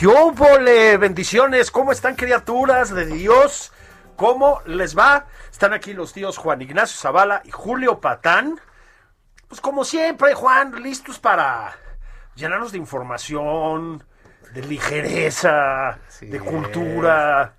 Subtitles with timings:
[0.00, 0.96] ¡Qué óvole!
[0.96, 3.70] Bendiciones, ¿cómo están criaturas de Dios?
[4.16, 5.26] ¿Cómo les va?
[5.52, 8.58] Están aquí los tíos Juan Ignacio Zavala y Julio Patán.
[9.46, 11.76] Pues como siempre, Juan, listos para
[12.34, 14.02] llenarnos de información,
[14.54, 17.56] de ligereza, de cultura,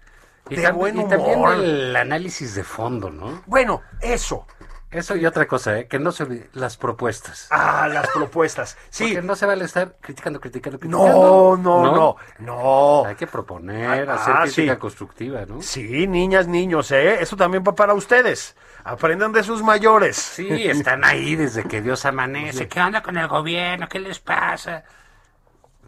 [0.49, 1.53] Y, de buen y también humor.
[1.53, 3.43] el análisis de fondo, ¿no?
[3.45, 4.47] Bueno, eso.
[4.91, 5.87] Eso y otra cosa, ¿eh?
[5.87, 7.47] que no se olvide, las propuestas.
[7.49, 8.77] Ah, las propuestas.
[8.89, 9.05] Sí.
[9.05, 11.57] Porque no se vale estar criticando, criticando, No, criticando.
[11.57, 13.05] no, no, no.
[13.05, 14.79] Hay que proponer, Ah, hacer ah, crítica sí.
[14.79, 15.61] constructiva, ¿no?
[15.61, 17.21] Sí, niñas, niños, ¿eh?
[17.21, 18.55] Eso también va para ustedes.
[18.83, 20.17] Aprendan de sus mayores.
[20.17, 22.67] Sí, están ahí desde que Dios amanece.
[22.67, 23.87] ¿Qué onda con el gobierno?
[23.87, 24.83] ¿Qué les pasa?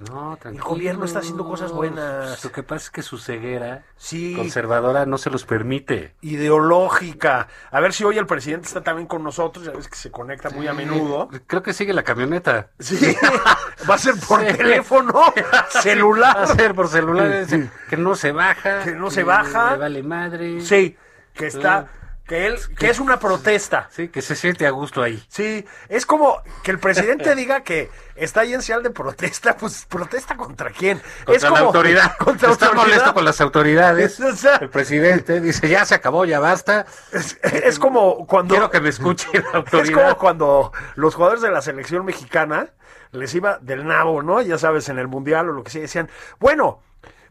[0.10, 0.66] No, tranquilo.
[0.66, 2.44] gobierno está haciendo cosas buenas.
[2.44, 4.34] Lo que pasa es que su ceguera Sí.
[4.36, 6.16] conservadora no se los permite.
[6.22, 7.48] Ideológica.
[7.72, 9.66] A ver si hoy el presidente está también con nosotros.
[9.66, 11.30] Ya ves que se conecta muy a menudo.
[11.48, 12.70] Creo que sigue la camioneta.
[12.80, 13.16] Sí.
[13.90, 14.58] Va a ser por Sí.
[14.58, 15.14] teléfono,
[15.54, 16.38] Va celular.
[16.38, 17.46] a ser por celular,
[17.90, 18.84] que no se baja.
[18.84, 19.72] Que no se baja.
[19.74, 20.62] Le vale madre.
[20.62, 20.98] Sí,
[21.34, 21.88] que está.
[22.28, 23.90] Que él, que es una protesta.
[23.92, 25.22] Sí, que se siente a gusto ahí.
[25.28, 29.86] Sí, es como que el presidente diga que está ahí en señal de protesta, pues
[29.90, 31.02] protesta contra quién.
[31.26, 32.16] Contra es la como autoridad.
[32.18, 32.88] Contra Está autoridad.
[32.88, 34.20] molesto con las autoridades.
[34.22, 36.86] O sea- el presidente dice, ya se acabó, ya basta.
[37.12, 39.94] Es, es como cuando Quiero que me escuche la es autoridad.
[40.04, 42.70] como cuando los jugadores de la selección mexicana
[43.12, 44.42] les iba del nabo, ¿no?
[44.42, 46.10] Ya sabes, en el mundial o lo que sea, decían,
[46.40, 46.82] bueno,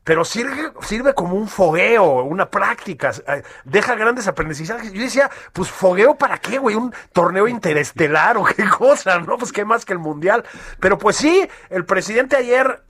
[0.04, 4.92] pero sirve, sirve como un fogueo, una práctica, eh, deja grandes aprendizajes.
[4.92, 9.38] Yo decía, pues fogueo para qué, güey, un torneo interestelar o qué cosa, ¿no?
[9.38, 10.44] Pues qué más que el mundial.
[10.80, 12.82] Pero pues sí, el presidente ayer,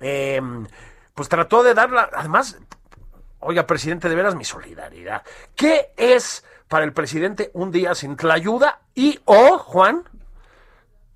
[0.00, 0.40] eh,
[1.14, 2.58] pues trató de darla, además,
[3.46, 5.22] Oiga, presidente, de veras mi solidaridad.
[5.54, 10.04] ¿Qué es para el presidente un día sin ayuda y o, Juan,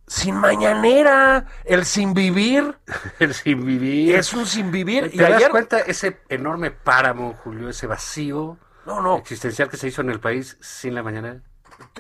[0.09, 2.77] sin mañanera, el sin vivir?
[3.19, 4.15] El sin vivir.
[4.15, 5.11] Es un sin vivir.
[5.11, 10.01] ¿Te das cuenta ese enorme páramo, Julio, ese vacío No, no, existencial que se hizo
[10.01, 11.43] en el país sin la mañana?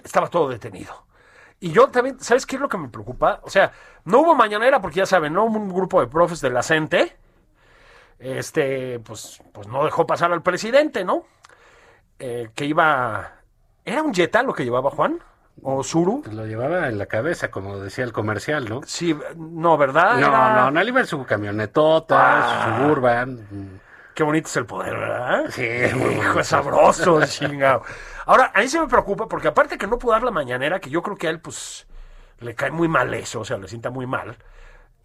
[0.03, 1.07] estaba todo detenido.
[1.61, 3.41] Y yo también, ¿sabes qué es lo que me preocupa?
[3.43, 3.73] O sea,
[4.05, 7.17] no hubo mañanera porque ya saben, no hubo un grupo de profes de la CENTE.
[8.19, 11.25] Este, pues, pues no dejó pasar al presidente, ¿no?
[12.19, 13.33] Eh, que iba.
[13.85, 15.21] ¿Era un Jetta lo que llevaba Juan?
[15.63, 16.23] ¿O Zuru?
[16.23, 18.81] Pues lo llevaba en la cabeza, como decía el comercial, ¿no?
[18.85, 20.13] Sí, no, ¿verdad?
[20.19, 22.77] No, Era- no, no, él iba en su camionetota, Ah.
[22.77, 23.81] su suburban.
[24.15, 25.45] Qué bonito es el poder, ¿verdad?
[25.51, 25.63] Sí,
[25.97, 27.83] muy hijo, es sabroso, chingado.
[28.27, 30.91] Ahora, a mí se me preocupa porque aparte que no pudo dar la mañanera, que
[30.91, 31.87] yo creo que a él, pues,
[32.41, 34.37] le cae muy mal eso, o sea, le sienta muy mal.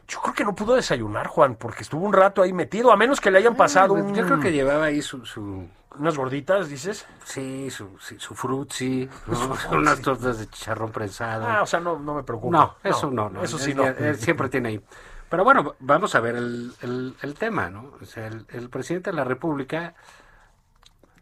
[0.08, 3.22] Yo creo que no pudo desayunar, Juan, porque estuvo un rato ahí metido, a menos
[3.22, 5.68] que le hayan pasado un- Yo creo que llevaba ahí su, su
[6.00, 7.06] unas gorditas, dices.
[7.24, 9.78] sí, su, sí, su frutzi, ¿no?
[9.78, 11.46] unas tortas de chicharrón prensado.
[11.48, 12.58] Ah, o sea, no, no me preocupa.
[12.58, 13.44] no, eso no, no.
[13.44, 13.88] Eso sí, Él no.
[13.88, 14.82] él siempre tiene ahí.
[15.30, 17.94] Pero bueno, vamos a ver el, el- el tema, ¿no?
[18.02, 19.96] O sea, el, el presidente de la República,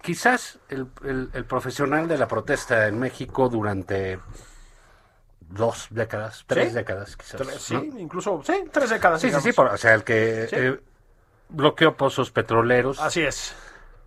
[0.02, 4.20] quizás el, el- profesional de la protesta en México durante
[5.40, 6.76] dos décadas, tres ¿Sí?
[6.76, 7.42] décadas quizás.
[7.42, 9.22] Tres- sí, incluso, sí, tres décadas.
[9.22, 10.56] Sí, sí, sí, por- o sea, el que Sí.
[10.58, 10.80] eh,
[11.50, 13.54] bloqueó pozos petroleros, Así es.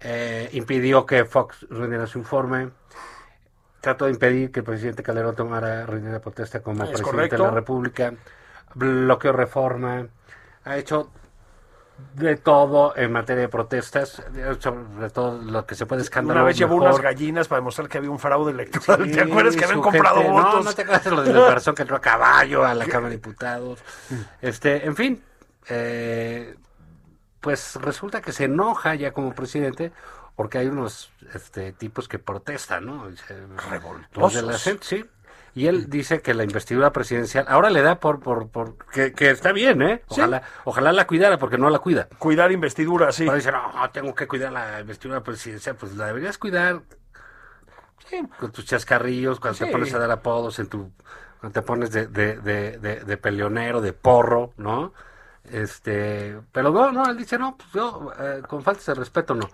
[0.04, 2.70] Eh, impidió que Fox rindiera su informe,
[3.80, 7.36] trató de impedir que el presidente Calderón tomara de protesta como Es presidente correcto.
[7.36, 8.14] de la República,
[8.74, 10.06] bloqueó reforma,
[10.64, 11.10] ha hecho
[12.14, 14.22] de todo en materia de protestas,
[14.58, 16.42] sobre todo lo que se puede escandalizar.
[16.42, 19.10] Una vez llevó unas gallinas para demostrar que había un fraude electoral.
[19.10, 20.64] ¿Te acuerdas que habían comprado No, votos?
[20.64, 23.10] No, te acuerdas de lo de la persona que entró a caballo a la Cámara
[23.10, 23.82] de Diputados.
[24.42, 25.22] Este, en fin,
[25.68, 26.56] eh,
[27.44, 29.92] pues resulta que se enoja ya como presidente
[30.34, 33.06] porque hay unos este, tipos que protestan, ¿no?
[33.10, 35.04] De la gente, sí.
[35.54, 39.28] Y él dice que la investidura presidencial ahora le da por, por, por que, que
[39.30, 40.02] está bien, ¿eh?
[40.08, 42.08] Ojalá, ojalá la cuidara porque no la cuida.
[42.18, 43.24] Cuidar investidura, sí.
[43.24, 45.76] Pero dice, no, tengo que cuidar la investidura presidencial.
[45.76, 46.80] Pues la deberías cuidar
[48.08, 49.64] sí, con tus chascarrillos, cuando Sí.
[49.66, 50.90] te pones a dar apodos, en tu,
[51.38, 54.92] cuando te pones de, de, de, de, de peleonero, de porro, ¿no?
[55.50, 59.48] Este, pero no, no, él dice, no, pues yo, eh, con faltas de respeto, no.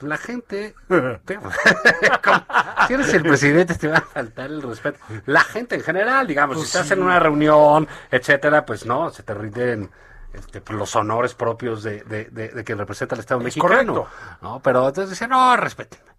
[0.00, 0.74] La gente,
[1.24, 1.36] te-
[2.24, 2.44] como-
[2.86, 4.98] si eres el presidente, te va a faltar el respeto.
[5.26, 9.22] La gente en general, digamos, Pues si estás en una reunión, etcétera, pues no, se
[9.22, 9.90] te rinden
[10.32, 13.70] este, los honores propios de, de, de, de quien representa al Estado Es mexicano.
[13.94, 14.08] correcto.
[14.42, 14.60] ¿no?
[14.60, 16.12] Pero entonces dice, no, respétenme.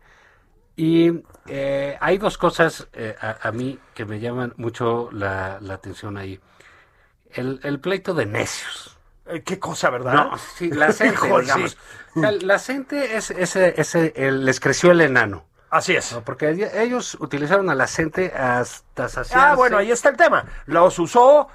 [0.78, 5.74] Y eh, hay dos cosas eh, a, a mí que me llaman mucho la, la
[5.76, 6.40] atención ahí.
[7.32, 8.95] El, el pleito de necios.
[9.28, 10.14] Eh, Qué cosa, ¿verdad?
[10.14, 11.78] No, sí, la gente, digamos.
[12.14, 12.22] sí.
[12.42, 15.46] La gente es, ese, ese, les creció el enano.
[15.70, 16.14] Así es.
[16.14, 16.22] ¿no?
[16.22, 19.36] Porque ell- ellos utilizaron a la gente hasta saciarse.
[19.48, 20.46] Ah, bueno, ahí está el tema.
[20.68, 21.50] Los usó,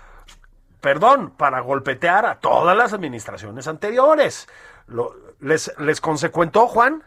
[0.81, 4.49] perdón, para golpetear a todas las administraciones anteriores.
[4.87, 7.03] Lo- les, les consecuentó, Juan,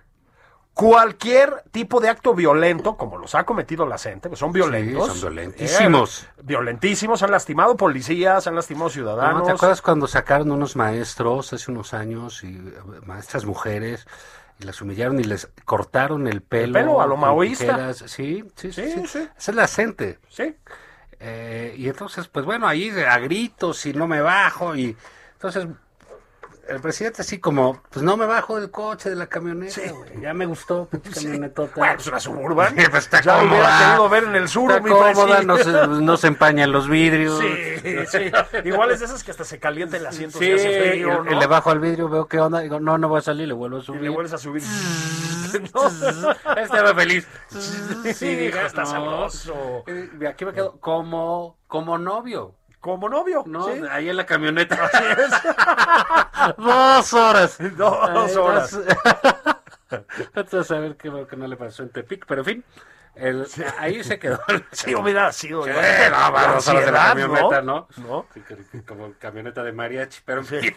[0.73, 5.07] cualquier tipo de acto violento, como los ha cometido la gente, que son violentos.
[5.19, 6.23] son violentísimos.
[6.23, 9.41] eh, violentísimos, han lastimado policías, han lastimado ciudadanos.
[9.41, 12.73] ¿No ¿Te acuerdas cuando sacaron unos maestros hace unos años y eh,
[13.05, 14.07] maestras mujeres
[14.59, 16.73] y las humillaron y les cortaron el pelo?
[16.73, 17.93] pelo a lo maoísta.
[17.93, 19.07] Sí, sí, sí, Sí, sí.
[19.07, 19.29] sí.
[19.37, 20.19] Esa es la gente.
[20.29, 20.55] Sí.
[21.19, 24.97] Eh, y entonces, pues bueno, ahí a gritos y no me bajo y
[25.33, 25.67] entonces
[26.73, 30.33] el presidente así como, pues no me bajo del coche, de la camioneta, güey, ya
[30.33, 31.73] me gustó, pinche camionetota.
[31.75, 32.75] Bueno, es una suburban.
[32.77, 33.79] Sí, pues está ya cómoda.
[33.79, 37.39] querido ver en el sur, Está cómoda, no se, no se empañan los vidrios.
[37.39, 38.31] Sí, sí.
[38.65, 41.39] Igual es de esas que hasta se calienta el asiento Sí, frío, y- y ¿no?
[41.39, 43.77] le bajo al vidrio, veo qué onda, digo, no, no voy a salir, le vuelvo
[43.77, 44.01] a Y subir.
[44.01, 44.63] le vuelves a subir.
[46.57, 47.27] Estaba feliz.
[48.15, 49.83] Sí, hijo, está sabroso.
[50.19, 53.63] Y aquí me quedo como, como novio, Como novio, ¿no?
[53.73, 53.81] ¿sí?
[53.89, 54.77] Ahí en la camioneta.
[56.57, 57.57] Dos horas.
[57.77, 58.71] Dos Ay, horas.
[59.89, 62.63] dos- Entonces, a ver qué bueno que no le pasó en Tepic, pero en fin,
[63.15, 63.47] el-
[63.79, 64.37] ahí se quedó.
[64.73, 65.63] Sí, hubiera sido.
[65.63, 65.77] Sí, no,
[66.33, 67.87] va, La dos horas de la camioneta, ¿no?
[68.85, 70.75] como camioneta de mariachi, pero en fin,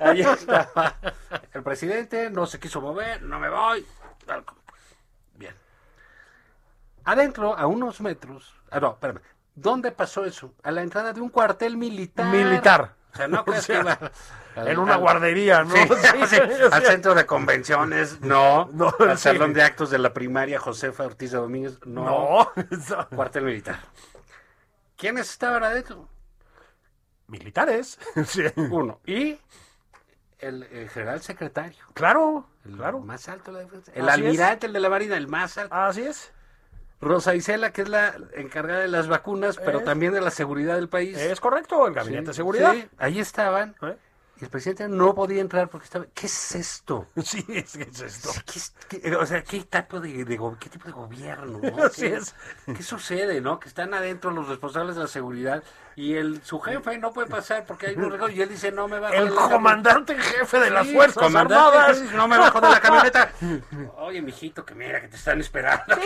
[0.00, 0.96] ahí estaba.
[1.52, 3.86] El presidente no se quiso mover, no me voy.
[5.36, 5.54] Bien.
[7.04, 8.52] Adentro, a unos metros.
[8.72, 9.20] Ah, no, espérame.
[9.54, 10.54] ¿Dónde pasó eso?
[10.62, 12.26] A la entrada de un cuartel militar.
[12.26, 12.94] Militar.
[13.12, 13.98] O sea, no O crees sea, que iba
[14.56, 15.74] al- En una al- guardería, ¿no?
[15.74, 15.88] Sí,
[16.28, 16.36] Sí,
[16.72, 18.68] al centro de convenciones, no.
[18.72, 22.50] No, al salón de actos de la primaria Josefa Ortiz de Domínguez, No.
[23.14, 23.78] Cuartel militar.
[24.96, 26.08] ¿Quiénes estaban adentro?
[27.26, 27.98] Militares.
[28.26, 28.42] Sí.
[28.56, 29.00] Uno.
[29.06, 29.38] Y
[30.38, 31.82] el, el general secretario.
[31.94, 33.00] Claro, El claro.
[33.00, 33.92] más alto de la defensa.
[33.94, 34.26] El Así es.
[34.26, 35.74] almirante, el de la marina, el más alto.
[35.74, 36.32] Así es.
[37.00, 40.76] Rosa Isela, que es la encargada de las vacunas, pero Es- también de la seguridad
[40.76, 41.16] del país.
[41.18, 42.72] Es correcto, el gabinete Sí, de seguridad.
[42.72, 43.74] sí, ahí estaban.
[43.82, 43.96] ¿Eh?
[44.40, 46.06] Y el presidente no podía entrar porque estaba.
[46.12, 47.06] ¿Qué es esto?
[47.22, 48.30] Sí, es, es esto.
[48.90, 51.60] ¿Qué, qué- o sea, ¿qué tipo de, de go- qué tipo de gobierno?
[51.62, 51.84] ¿no?
[51.84, 52.34] Así ¿Qué, es.
[52.66, 53.60] ¿Qué sucede, no?
[53.60, 55.62] Que están adentro los responsables de la seguridad
[55.96, 58.88] y el su jefe no puede pasar porque hay un regalo y él dice no
[58.88, 62.02] me bajo El de la comandante en jefe de las Sí, Fuerzas comandante, Armadas.
[62.12, 63.30] No me bajo de la camioneta.
[63.98, 65.96] Oye, mijito, que mira, que te están esperando.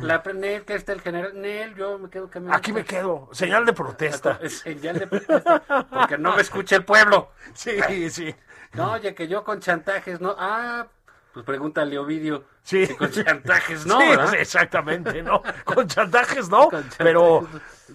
[0.00, 1.32] La Nel, que está el general.
[1.34, 2.56] Nel, yo me quedo caminando.
[2.56, 3.28] Aquí me quedo.
[3.32, 4.38] Señal de protesta.
[4.42, 7.30] Es señal de protesta, porque no me escucha el pueblo.
[7.54, 8.34] Sí, sí.
[8.72, 10.34] No, oye, que yo con chantajes, ¿no?
[10.38, 10.86] Ah,
[11.34, 12.44] pues pregúntale, Ovidio.
[12.62, 12.86] Sí.
[12.86, 14.00] Si con chantajes, ¿no?
[14.00, 15.42] Sí, exactamente, ¿no?
[15.64, 16.96] Con chantajes no, Con chantajes.
[16.98, 17.46] pero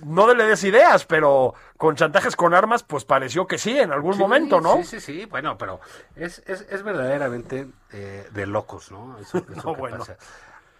[0.04, 4.14] no le des ideas, pero con chantajes con armas, pues pareció que sí, en algún
[4.14, 4.78] Sí, momento, ¿no?
[4.78, 5.80] Sí, sí, sí, bueno, pero
[6.16, 9.18] es, es, es verdaderamente eh, de locos, ¿no?
[9.20, 9.98] Eso, eso No, que bueno.
[10.00, 10.18] pasa.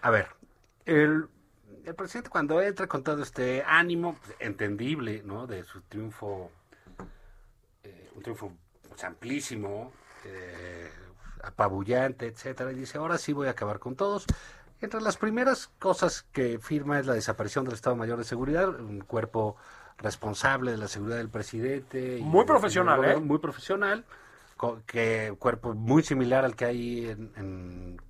[0.02, 0.28] A ver,
[0.86, 1.28] el,
[1.86, 5.48] el presidente cuando entra con todo este ánimo pues, entendible, ¿no?
[5.48, 6.52] De su triunfo,
[7.84, 8.52] eh, un triunfo
[9.04, 9.94] amplísimo,
[10.26, 10.92] eh,
[11.44, 14.26] apabullante, etcétera, y dice, ahora sí voy a acabar con todos.
[14.82, 19.02] Entre las primeras cosas que firma es la desaparición del Estado Mayor de Seguridad, un
[19.02, 19.58] cuerpo
[19.98, 22.18] responsable de la seguridad del presidente.
[22.20, 23.18] y Muy profesional, ¿eh?
[23.18, 24.06] Muy profesional,
[24.86, 28.02] que cuerpo muy similar al que hay en, en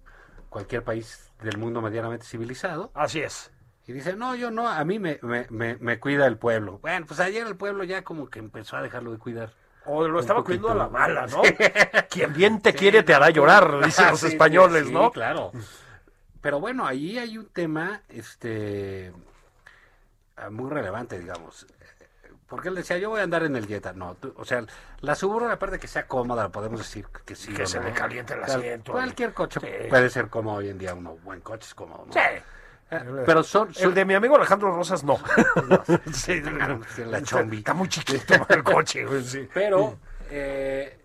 [0.50, 2.92] cualquier país del mundo medianamente civilizado.
[2.94, 3.52] Así es.
[3.88, 6.78] Y dice, no, yo no, a mí me, me, me, me cuida el pueblo.
[6.80, 9.54] Bueno, pues ayer el pueblo ya como que empezó a dejarlo de cuidar.
[9.92, 11.42] O lo estaba cuidando a la mala, ¿no?
[12.10, 15.12] Quien bien te quiere te hará llorar, dicen los Sí, españoles, sí, ¿no?
[15.12, 15.52] claro.
[16.42, 19.12] Pero bueno, ahí hay un tema este
[20.38, 21.66] ah, muy relevante, digamos.
[22.48, 23.94] Porque él decía, yo voy a andar en el Jetta.
[23.94, 24.64] No, tú- o sea,
[25.02, 27.54] la Suburban, aparte de que sea cómoda, podemos decir que sí.
[27.54, 27.86] Que se no.
[27.86, 28.92] le caliente el asiento.
[28.92, 31.18] Cualquier coche puede ser como hoy en día uno.
[31.24, 32.06] Buen coche es cómodo.
[32.08, 32.14] ¿no?
[32.14, 32.20] Sí.
[32.90, 33.74] Pero son...
[33.74, 35.18] son- El de mi amigo Alejandro Rosas no.
[36.14, 36.42] sí,
[37.06, 37.58] La chombi.
[37.58, 39.48] Está muy chiquito el coche, sí.
[39.54, 39.98] Pero
[40.30, 41.00] eh,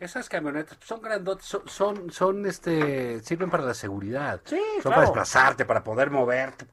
[0.00, 4.40] esas camionetas son grandotes, son, son, son, este, sirven para la seguridad.
[4.44, 4.94] Sí, son claro.
[4.94, 6.66] para desplazarte, para poder moverte.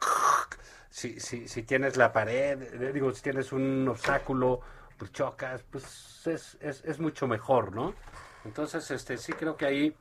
[0.90, 4.62] Si, si, si tienes la pared, eh, digo, si tienes un obstáculo,
[4.98, 7.94] pues chocas, pues es, es, es mucho mejor, ¿no?
[8.46, 9.98] Entonces, este, sí creo que ahí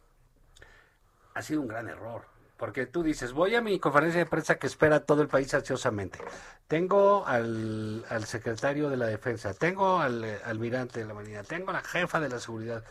[1.35, 2.23] ha sido un gran error.
[2.57, 6.19] Porque tú dices, voy a mi conferencia de prensa que espera todo el país ansiosamente.
[6.69, 11.71] Tengo al, al secretario de la defensa, tengo al eh, almirante de la marina, tengo
[11.71, 12.85] a la jefa de la seguridad.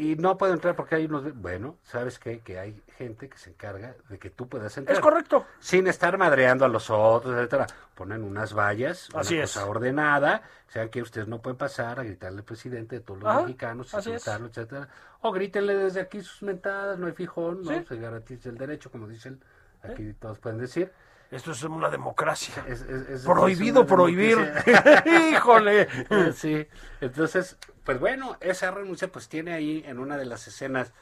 [0.00, 1.34] Y no puedo entrar porque hay unos...
[1.34, 2.40] Bueno, ¿sabes qué?
[2.40, 4.96] Que hay gente que se encarga de que tú puedas entrar.
[4.96, 5.44] Es correcto.
[5.58, 7.66] Sin estar madreando a los otros, etcétera.
[7.94, 9.52] Ponen unas vallas, una Así es.
[9.52, 13.20] cosa ordenada, o sea que ustedes no pueden pasar a gritarle al presidente de todos
[13.20, 14.88] los Ajá, mexicanos, insultarlo, etcétera.
[15.20, 19.06] O grítenle desde aquí sus mentadas, no hay fijón, no se garantiza el derecho, como
[19.06, 19.40] dice él.
[19.82, 20.90] Aquí todos pueden decir.
[21.30, 22.64] Esto es una democracia.
[22.66, 24.38] Es- es- es- Prohibido prohibir.
[25.32, 25.88] Híjole.
[26.34, 26.66] Sí,
[27.00, 30.92] entonces, pues bueno, esa renuncia pues tiene ahí en una de las escenas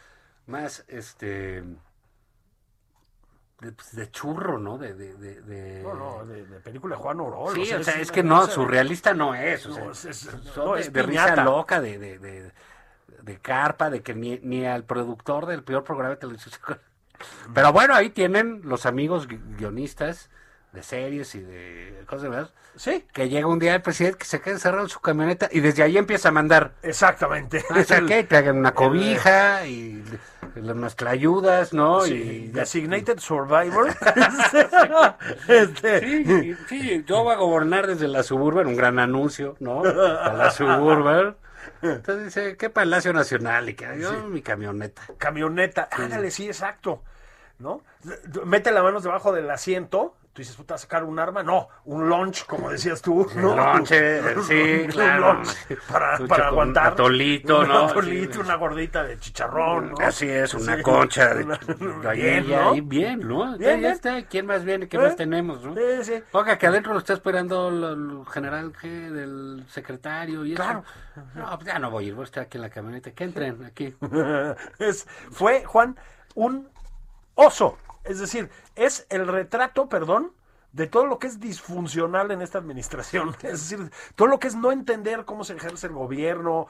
[0.47, 1.63] más, este,
[3.61, 4.79] de, pues, de churro, ¿no?
[4.79, 7.55] De, de, de, de- No, no, de, de película de Juan Orol.
[7.55, 10.91] Sí, o sea, es que no, surrealista no es, o sea, No, es- no, de,
[10.91, 12.19] de risa loca, de, de,
[13.23, 16.53] de, carpa, de que ni, ni al productor del peor programa de televisión.
[17.55, 20.31] Pero bueno, ahí tienen los amigos gui- guionistas
[20.73, 24.41] de series y de cosas demás, Sí, que llega un día el presidente que se
[24.41, 27.65] queda encerrado en su camioneta y desde ahí empieza a mandar exactamente.
[27.71, 30.05] o sea, que te hagan una cobija y
[30.55, 32.03] le- unas clayudas, ¿no?
[32.03, 33.89] Sí, y Designated Survivor.
[35.49, 39.83] Este, Sí, sí, yo voy a gobernar desde la suburban, un gran anuncio, ¿no?
[39.83, 41.37] Para la suburban.
[41.83, 43.69] Entonces dice, ¿qué Palacio Nacional?
[43.69, 45.03] Y que yo, mi camioneta.
[45.19, 45.89] camioneta.
[45.91, 47.03] Ándale, sí, exacto.
[47.59, 47.83] ¿No?
[48.45, 50.15] Mete las manos debajo del asiento.
[50.39, 51.43] Tú dices, puta, sacar un arma.
[51.43, 53.27] No, un lunch, como decías tú.
[53.35, 53.51] ¿no?
[53.51, 55.33] Un lonche, sí, Un claro.
[55.35, 55.49] lunch
[55.91, 56.15] para,
[56.47, 56.87] aguantar.
[56.87, 57.79] un atolito, Un ¿no?
[57.87, 58.39] atolito, Sí.
[58.39, 60.07] una gordita de chicharrón, ¿no?
[60.07, 60.83] Así es, una Sí.
[60.85, 61.59] concha de Una-
[62.01, 62.73] gallina, Bien, ¿no?
[62.85, 63.59] bien, ¿no?
[63.59, 64.89] Bien, ya, está, ¿quién más viene?
[64.89, 65.01] ¿Qué ¿Eh?
[65.01, 65.75] más tenemos, no?
[65.75, 66.23] Sí, sí.
[66.31, 70.63] Oiga, que adentro lo está esperando el, general G del secretario y eso.
[70.63, 70.85] Claro.
[71.35, 73.11] No, pues ya no voy a ir, voy a estar aquí en la camioneta.
[73.11, 73.93] Que entren aquí.
[74.79, 75.99] Es- fue, Juan,
[76.37, 76.69] un
[77.35, 77.77] oso.
[78.09, 80.33] Es decir, es el retrato, perdón,
[80.73, 83.37] de todo lo que es disfuncional en esta administración.
[83.43, 86.69] Es decir, todo lo que es no entender cómo se ejerce el gobierno,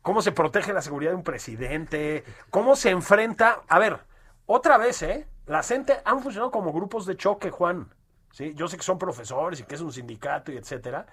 [0.00, 3.62] cómo se protege la seguridad de un presidente, cómo se enfrenta.
[3.68, 3.98] A ver,
[4.46, 5.26] otra vez, ¿eh?
[5.46, 7.92] La gente han funcionado como grupos de choque, Juan.
[8.30, 8.54] ¿sí?
[8.54, 11.06] Yo sé que son profesores y que es un sindicato y etcétera.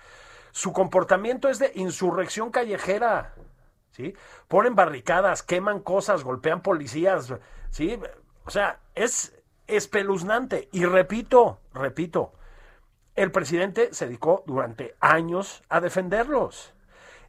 [0.52, 3.34] Su comportamiento es de insurrección callejera.
[3.90, 4.14] ¿sí?
[4.48, 7.34] Ponen barricadas, queman cosas, golpean policías,
[7.72, 8.00] ¿sí?
[8.46, 9.33] O sea, es
[9.68, 10.70] espeluznante.
[10.72, 12.34] Y repito, repito,
[13.16, 16.74] el presidente se dedicó durante años a defenderlos.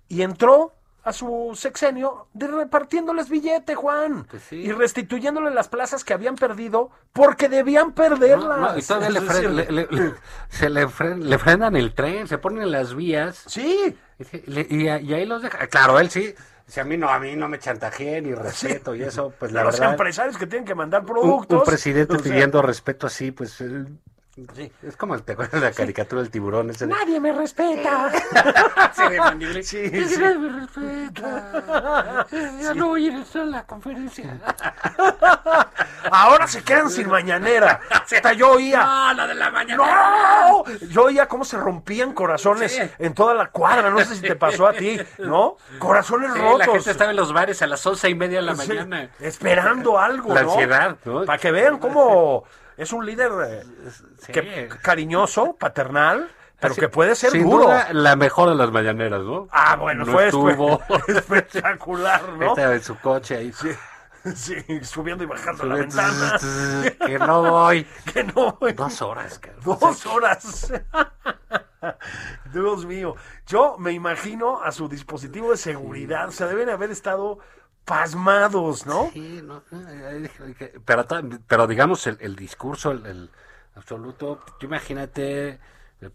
[0.08, 4.24] Y entró a su sexenio de repartiéndoles billete, Juan.
[4.24, 4.56] Pues sí.
[4.56, 8.58] Y restituyéndole las plazas que habían perdido porque debían perderlas.
[8.72, 10.14] No, y todavía le, fre- le-
[10.48, 13.44] se le, fre- le frenan el tren, se ponen en las vías.
[13.46, 13.94] Sí,
[14.46, 15.66] y ahí los deja.
[15.66, 16.34] Claro, él sí.
[16.66, 19.62] Si a mí no, a mí no me chantajeen ni respeto y eso, pues la
[19.64, 19.92] los verdad.
[19.92, 21.58] empresarios que tienen que mandar productos.
[21.58, 23.62] un presidente sea, pidiendo respeto así, pues.
[24.54, 24.72] Sí.
[24.82, 26.70] Es como, ¿te acuerdas de la caricatura del tiburón?
[26.70, 28.10] Ese de- Nadie me respeta.
[28.94, 29.02] Sí.
[29.62, 30.18] Sí, sí.
[30.20, 32.26] que me respeta.
[32.60, 34.38] Ya no voy a ir a la conferencia.
[36.10, 37.80] Ahora se quedan sin mañanera.
[38.36, 38.82] Yo oía.
[38.84, 39.76] No, la de la mañana.
[40.48, 40.64] ¡No!
[40.90, 43.90] Yo oía cómo se rompían corazones en toda la cuadra.
[43.90, 45.56] No sé si te pasó a ti, ¿no?
[45.78, 46.58] Corazones rotos.
[46.58, 49.10] la gente estaba en los bares a las once y media de la mañana.
[49.20, 50.50] esperando algo, La ¿no?
[50.52, 51.24] ansiedad, ¿no?
[51.24, 52.44] Para que vean cómo
[52.76, 53.62] es un líder eh,
[54.32, 56.28] que- cariñoso, paternal,
[56.60, 57.64] pero Así- que puede ser sin duro.
[57.64, 59.48] duda, la mejor de las mañaneras, ¿no?
[59.50, 60.48] Ah, bueno, No fue estuvo.
[60.88, 62.48] espe- espectacular, ¿no?
[62.50, 63.52] Estaba en su coche ahí.
[64.34, 66.38] Sí, subiendo y bajando la ventana.
[67.06, 67.84] que no voy.
[68.14, 68.72] que no, güey.
[68.72, 69.78] Dos horas, cabrón.
[69.80, 70.72] Dos horas.
[72.52, 73.16] Dios mío.
[73.46, 76.28] Yo me imagino a su dispositivo de seguridad.
[76.28, 77.38] O sea, deben haber estado
[77.84, 79.10] pasmados, ¿no?
[79.12, 79.62] Sí, no,
[80.84, 81.04] pero,
[81.46, 83.30] pero digamos, el, el discurso, el, el-
[83.76, 84.40] absoluto.
[84.58, 85.58] Tú imagínate
[86.00, 86.10] eh,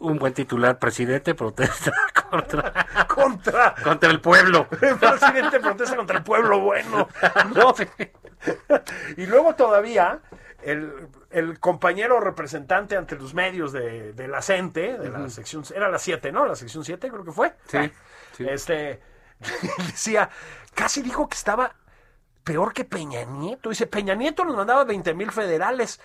[0.00, 1.92] un buen titular, presidente protesta
[2.30, 3.74] contra, Contra.
[3.82, 4.66] contra el pueblo.
[4.80, 7.08] El presidente protesta contra el pueblo bueno.
[7.54, 7.74] ¿no?
[9.16, 10.20] y luego todavía
[10.62, 15.88] el, el compañero representante ante los medios de, de la CENTE, de la sección, era
[15.88, 16.46] la 7, ¿no?
[16.46, 17.54] La sección 7 creo que fue.
[17.68, 17.78] Sí,
[18.36, 18.46] sí.
[18.48, 19.00] Este,
[19.86, 20.28] decía,
[20.78, 21.74] casi dijo que estaba
[22.44, 23.70] peor que Peña Nieto.
[23.70, 26.00] Dice, Peña Nieto nos mandaba 20 mil federales.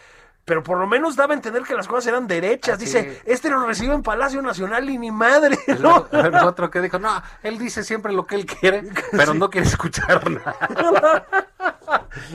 [0.45, 2.77] Pero por lo menos daba a entender que las cosas eran derechas.
[2.77, 6.07] Dice, este lo recibe en Palacio Nacional y ni madre, ¿no?
[6.11, 9.49] El, el otro que dijo, no, él dice siempre lo que él quiere, pero no
[9.49, 10.57] quiere escuchar nada.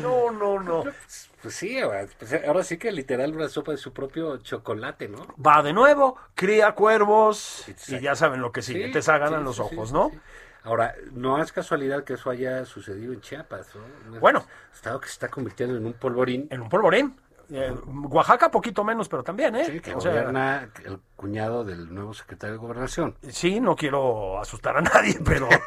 [0.01, 0.85] No, no, no.
[1.43, 1.79] Pues sí,
[2.19, 5.27] pues ahora sí que literal una sopa de su propio chocolate, ¿no?
[5.45, 8.87] Va de nuevo, cría cuervos y ya saben lo que sigue.
[8.87, 10.11] Sí, te saganan sí, los ojos, sí, ¿no?
[10.69, 14.21] Ahora, no es casualidad que eso haya sucedido en Chiapas, ¿no?
[14.21, 14.45] Bueno.
[14.71, 16.47] Estado que se está convirtiendo en un polvorín.
[16.51, 17.17] En un polvorín.
[17.51, 17.75] Eh,
[18.11, 19.65] Oaxaca poquito menos, pero también, ¿eh?
[19.65, 23.17] Sí, que O sea, gobierna el cuñado del nuevo secretario de Gobernación.
[23.31, 25.49] sí, no quiero asustar a nadie, pero...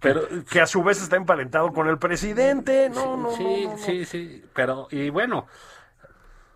[0.00, 2.90] Pero que a su vez está emparentado con el presidente.
[2.90, 3.78] No, no, sí, no, no, no.
[3.78, 4.44] sí, sí.
[4.54, 5.46] Pero, y bueno,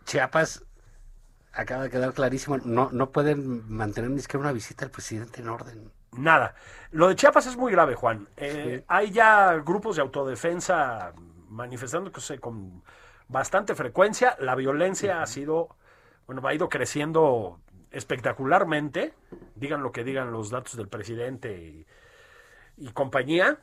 [0.05, 0.65] Chiapas
[1.53, 5.49] acaba de quedar clarísimo, no, no pueden mantener ni siquiera una visita al presidente en
[5.49, 5.93] orden.
[6.13, 6.55] Nada.
[6.91, 8.29] Lo de Chiapas es muy grave, Juan.
[8.37, 11.13] Eh, Hay ya grupos de autodefensa
[11.49, 12.83] manifestándose con
[13.29, 14.37] bastante frecuencia.
[14.41, 15.77] La violencia ha sido,
[16.27, 17.61] bueno, ha ido creciendo
[17.93, 19.15] espectacularmente.
[19.55, 21.87] Digan lo que digan los datos del presidente y,
[22.77, 23.59] y compañía.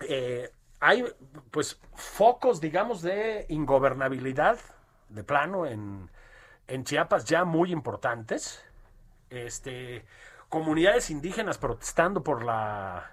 [0.00, 1.04] Eh, hay,
[1.50, 4.58] pues, focos, digamos, de ingobernabilidad
[5.08, 6.08] de plano en,
[6.68, 8.64] en Chiapas ya muy importantes.
[9.30, 10.04] Este,
[10.48, 13.10] comunidades indígenas protestando por la,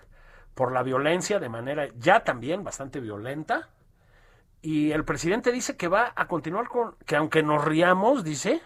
[0.54, 3.70] por la violencia de manera ya también bastante violenta.
[4.62, 8.62] Y el presidente dice que va a continuar con, que aunque nos riamos, dice,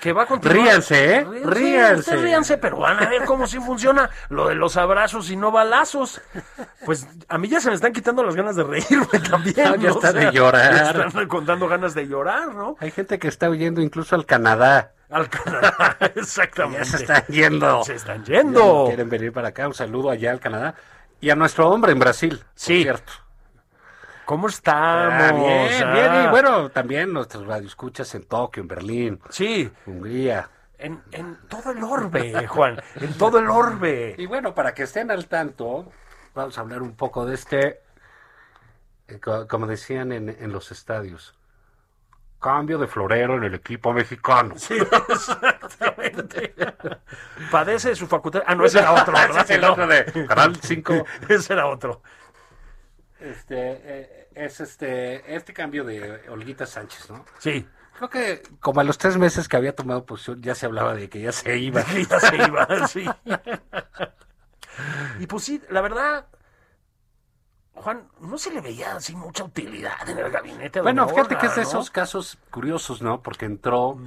[0.00, 0.58] que va a continuar.
[0.62, 1.26] Ríanse, ¿eh?
[1.44, 2.00] Ríanse.
[2.00, 5.50] ustedes ríanse, pero van a ver cómo sí funciona lo de los abrazos y no
[5.50, 6.20] balazos.
[6.84, 9.56] Pues a mí ya se me están quitando las ganas de reírme también.
[9.68, 9.94] No, ya ¿no?
[9.94, 10.96] está de llorar.
[10.98, 12.76] Me están contando ganas de llorar, ¿no?
[12.80, 14.92] Hay gente que está huyendo incluso al Canadá.
[15.10, 16.84] Al Canadá, Ya exactamente.
[16.84, 17.84] se están yendo.
[17.84, 18.84] Se están Ya yendo.
[18.88, 19.66] quieren venir para acá.
[19.68, 20.74] Un saludo allá al Canadá.
[21.20, 22.38] Y a nuestro hombre en Brasil.
[22.38, 22.82] por Sí.
[22.82, 23.12] cierto.
[24.26, 25.14] ¿Cómo estamos?
[25.14, 26.24] Ah, bien, Ah, bien.
[26.24, 30.48] Y bueno, también nuestros radioescuchas en Tokio, en Berlín, Sí, Hungría.
[30.78, 32.82] en, en todo el orbe, Juan.
[32.96, 34.14] En todo el orbe.
[34.18, 35.90] Y bueno, para que estén al tanto,
[36.34, 37.80] vamos a hablar un poco de este,
[39.08, 41.34] eh, co- como decían en, en los estadios,
[42.40, 44.54] cambio de florero en el equipo mexicano.
[44.58, 44.74] Sí,
[45.08, 46.54] exactamente.
[47.50, 48.42] Padece de su facultad.
[48.46, 49.44] Ah, no, ese era otro, Ese ¿verdad?
[49.44, 51.06] es el otro de Canal 5.
[51.28, 52.02] Ese era otro.
[53.20, 57.24] Este, eh, es este, este cambio de Olguita Sánchez, ¿no?
[57.38, 57.66] Sí.
[57.96, 61.08] Creo que como a los tres meses que había tomado posición ya se hablaba de
[61.08, 61.82] que ya se iba.
[62.10, 63.06] Ya se iba, sí.
[65.18, 66.26] Y pues sí, la verdad,
[67.72, 70.82] Juan, no se le veía así mucha utilidad en el gabinete.
[70.82, 71.68] Bueno, fíjate que es de ¿no?
[71.68, 73.22] esos casos curiosos, ¿no?
[73.22, 73.98] Porque entró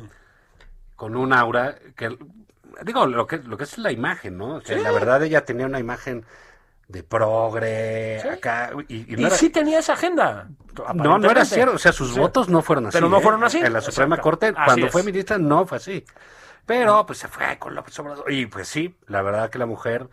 [0.95, 2.15] con un aura que,
[2.83, 4.55] digo, lo que, lo que es la imagen, ¿no?
[4.55, 6.25] O sea, la verdad ella tenía una imagen
[6.89, 10.49] de progre, acá, y, y no Y era- sí tenía esa agenda.
[10.95, 12.19] no, no era cierto, o sea, sus Sí.
[12.19, 12.97] votos no fueron así.
[12.97, 13.21] Pero no ¿eh?
[13.21, 13.59] fueron así.
[13.59, 14.23] En la Suprema Exacto.
[14.29, 14.91] Corte, Así cuando es.
[14.91, 16.03] fue ministra, no fue así.
[16.65, 18.31] Pero, pues se fue con López Obrador.
[18.31, 20.09] Y pues sí, la verdad que la mujer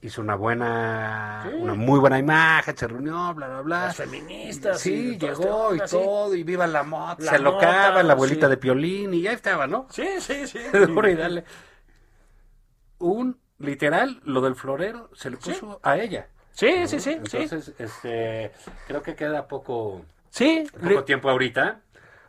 [0.00, 3.86] hizo una buena, una muy buena imagen, se reunió, bla, bla, bla.
[3.86, 4.80] Las feministas.
[4.80, 8.12] Sí, y este llegó y todo, y viva la moto, La se locaba mota, la
[8.12, 8.50] abuelita sí.
[8.50, 9.86] de Piolín, y ya estaba, ¿no?
[9.90, 10.58] Sí, sí, sí.
[10.72, 11.44] Y dale.
[12.98, 16.26] Un, literal, lo del florero se le puso a ella.
[16.52, 17.18] Sí, sí, sí.
[17.28, 17.36] sí.
[17.38, 18.52] Entonces, este,
[18.86, 21.80] creo que queda poco, Sí, poco le- tiempo ahorita.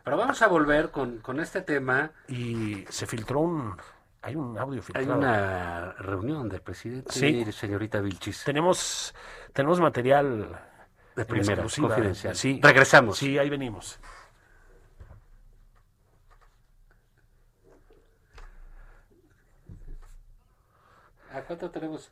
[0.02, 2.10] Pero vamos a volver con, con este tema.
[2.28, 3.76] y se filtró un.
[4.22, 5.18] Hay un audio Hay filtrado.
[5.18, 7.44] una reunión del presidente Sí.
[7.46, 8.42] y señorita Vilchis.
[8.44, 9.14] Tenemos,
[9.52, 10.58] tenemos material
[11.14, 12.34] De primera, confidencial.
[12.34, 12.58] Sí.
[12.62, 13.18] Regresamos.
[13.18, 13.98] Sí, ahí venimos.
[21.34, 22.10] ¿A cuánto tenemos?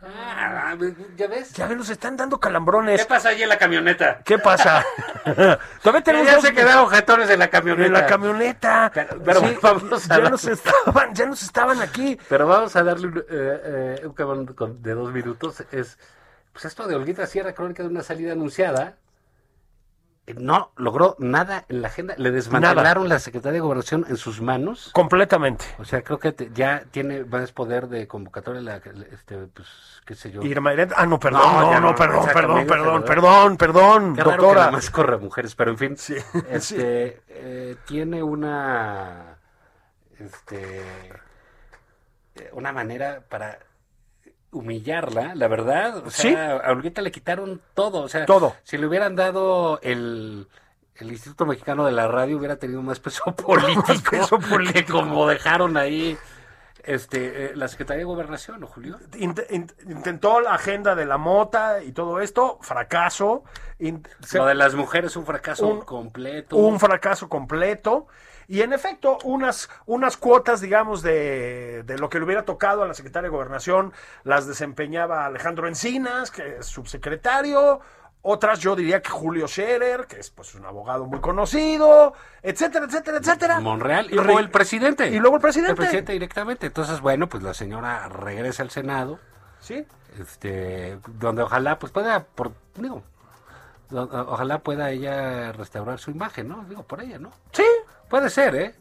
[0.00, 0.76] Ah,
[1.16, 1.52] ¿ya ves?
[1.54, 3.00] Ya ven, nos están dando calambrones.
[3.00, 4.20] ¿Qué pasa ahí en la camioneta?
[4.24, 4.84] ¿Qué pasa?
[5.24, 7.86] Todavía Ya, tenemos ya dos- se quedaron jetones en la camioneta.
[7.86, 8.90] en la camioneta.
[8.94, 12.16] Pero- pero vamos a ya dar- nos estaban, ya nos estaban aquí.
[12.28, 14.46] Pero vamos a darle un, eh, eh, un cabrón
[14.80, 15.64] de dos minutos.
[15.72, 15.98] Es
[16.52, 18.94] pues esto de Olguita Sierra, crónica de una salida anunciada.
[20.34, 22.14] No logró nada en la agenda.
[22.18, 24.90] Le desmantelaron la Secretaría de Gobernación en sus manos.
[24.92, 25.64] Completamente.
[25.78, 28.76] O sea, creo que te- ya tiene más poder de convocatoria, la,
[29.12, 29.68] este, pues,
[30.06, 30.42] qué sé yo.
[30.42, 34.20] Irma Irene- Ah, no, perdón, No, no, no, no, perdón, perdón, perdón, perdón, perdón, Qué
[34.22, 34.60] raro que doctora.
[34.60, 35.96] nada más corre mujeres, pero en fin.
[35.96, 36.16] Sí,
[36.50, 39.36] Este, eh, tiene una,
[40.18, 40.82] este,
[42.52, 43.58] una manera para
[44.52, 45.98] humillarla, la verdad.
[46.06, 46.30] O Sí.
[46.32, 48.02] sea, a Olguita le quitaron todo.
[48.02, 48.54] O sea, Todo.
[48.62, 50.48] si le hubieran dado el,
[50.96, 55.00] el Instituto Mexicano de la Radio, hubiera tenido más peso político, peso político.
[55.00, 56.16] como dejaron ahí
[56.84, 58.98] este, eh, la Secretaría de Gobernación, ¿no, Julio?
[59.12, 63.44] Int- int- intentó la agenda de la mota y todo esto, fracaso.
[64.32, 66.56] Lo de las mujeres un fracaso Un- completo.
[66.56, 68.06] un fracaso completo.
[68.50, 72.86] Y en efecto, unas, unas cuotas, digamos, de, de lo que le hubiera tocado a
[72.86, 73.92] la secretaria de Gobernación,
[74.24, 77.80] las desempeñaba Alejandro Encinas, que es subsecretario.
[78.22, 83.18] Otras, yo diría que Julio Scherer, que es pues un abogado muy conocido, etcétera, etcétera,
[83.18, 83.60] etcétera.
[83.60, 85.08] Monreal y luego el presidente.
[85.08, 85.72] Y luego el presidente.
[85.72, 86.66] El presidente directamente.
[86.66, 89.20] Entonces, bueno, pues la señora regresa al Senado,
[89.60, 89.86] Sí.
[90.20, 93.02] este, donde ojalá, pues pueda, por, digo,
[93.92, 96.64] ojalá pueda ella restaurar su imagen, ¿no?
[96.68, 97.30] Digo, por ella, ¿no?
[97.52, 97.64] Sí.
[98.08, 98.74] Puede ser, ¿eh?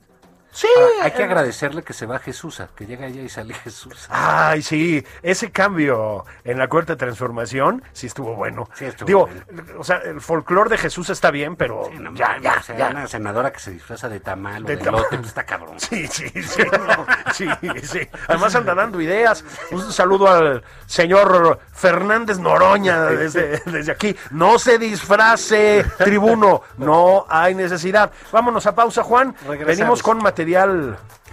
[0.52, 0.68] Sí.
[0.76, 4.08] Ahora, hay que agradecerle que se va Jesús, que llega ella y sale Jesús.
[4.10, 8.68] Ay, sí, ese cambio en la cuarta transformación sí estuvo bueno.
[8.74, 9.30] Sí, estuvo Digo,
[9.78, 12.78] o sea, el folclore de Jesús está bien, pero Sí, no ya, ya, o sea,
[12.78, 12.90] ya.
[12.90, 15.80] Una senadora que se disfraza de tamal o De de, pues está cabrón.
[15.80, 17.48] Sí, sí, sí, no, sí,
[17.84, 18.00] sí.
[18.28, 19.44] Además anda dando ideas.
[19.72, 24.16] Un saludo al señor Fernández Noroña desde, desde aquí.
[24.32, 26.64] No se disfrace, tribuno.
[26.78, 28.12] No hay necesidad.
[28.32, 29.36] Vámonos a pausa, Juan.
[29.48, 29.66] Regresamos.
[29.68, 30.47] Venimos con material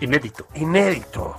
[0.00, 0.48] Inédito.
[0.55, 1.37] inédito.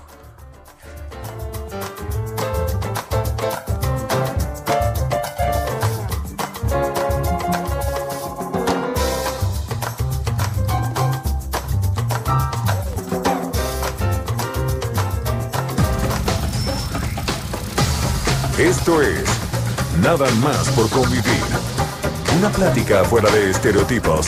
[18.57, 19.25] Esto es
[20.01, 21.23] Nada más por convivir.
[22.37, 24.27] Una plática fuera de estereotipos.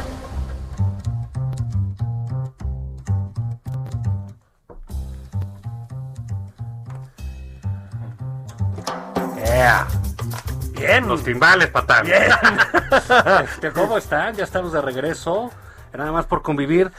[11.21, 12.07] Los timbales, patán.
[13.43, 14.33] Este, ¿Cómo están?
[14.35, 15.51] Ya estamos de regreso.
[15.93, 16.91] Nada más por convivir.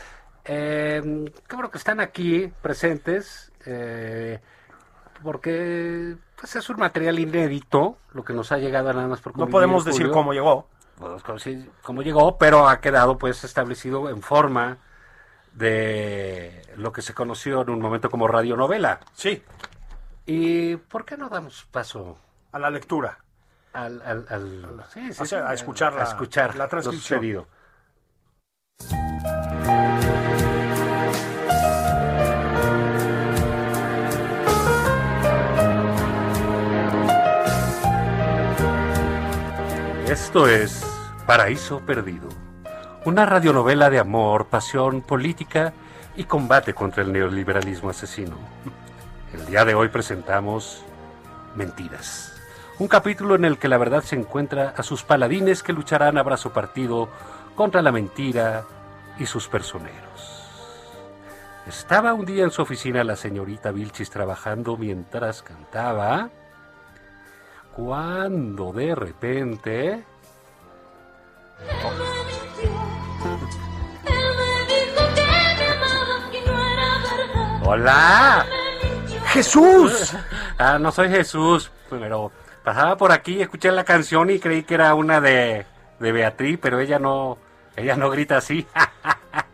[0.44, 3.50] Eh, qué bueno que están aquí presentes.
[3.66, 4.40] eh,
[5.24, 9.32] porque pues, es un material inédito lo que nos ha llegado a nada más por
[9.32, 9.52] No convivir.
[9.52, 10.14] podemos decir Julio.
[10.14, 10.68] cómo llegó.
[10.98, 14.78] Podemos decir cómo llegó, pero ha quedado pues establecido en forma
[15.52, 19.00] de lo que se conoció en un momento como radionovela.
[19.14, 19.42] Sí,
[20.26, 22.16] ¿Y por qué no damos paso
[22.52, 23.18] a la lectura.
[23.72, 26.70] Al, al, al- sí, sí, O sea, sí, a escuchar la- a escuchar la lo
[26.70, 27.20] transcripción.
[27.20, 27.46] sucedido.
[40.08, 40.84] Esto es
[41.26, 42.28] Paraíso Perdido,
[43.04, 45.72] una radionovela de amor, pasión, política
[46.16, 48.36] y combate contra el neoliberalismo asesino.
[49.32, 50.84] El día de hoy presentamos
[51.54, 52.31] Mentiras,
[52.82, 56.24] un capítulo en el que la verdad se encuentra a sus paladines que lucharán a
[56.24, 57.08] brazo partido
[57.54, 58.64] contra la mentira
[59.20, 60.42] y sus personeros.
[61.64, 66.28] Estaba un día en su oficina la señorita Vilchis trabajando mientras cantaba,
[67.72, 70.04] cuando de repente...
[77.64, 78.44] ¡Hola!
[79.26, 80.16] ¡Jesús!
[80.58, 82.32] Ah, no soy Jesús, pero
[82.64, 85.66] pasaba por aquí, escuché la canción y creí que era una de,
[85.98, 87.38] de Beatriz, pero ella no,
[87.76, 88.66] ella no grita así.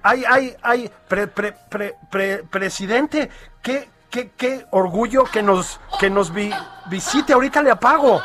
[0.03, 3.29] Ay, ay, ay, pre, pre, pre, pre- presidente,
[3.63, 6.55] qué, qué, qué orgullo que nos, que nos vi-
[6.87, 7.33] visite.
[7.35, 8.23] Ahorita le apago.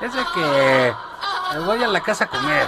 [0.00, 0.94] es de que
[1.66, 2.66] voy a la casa a comer.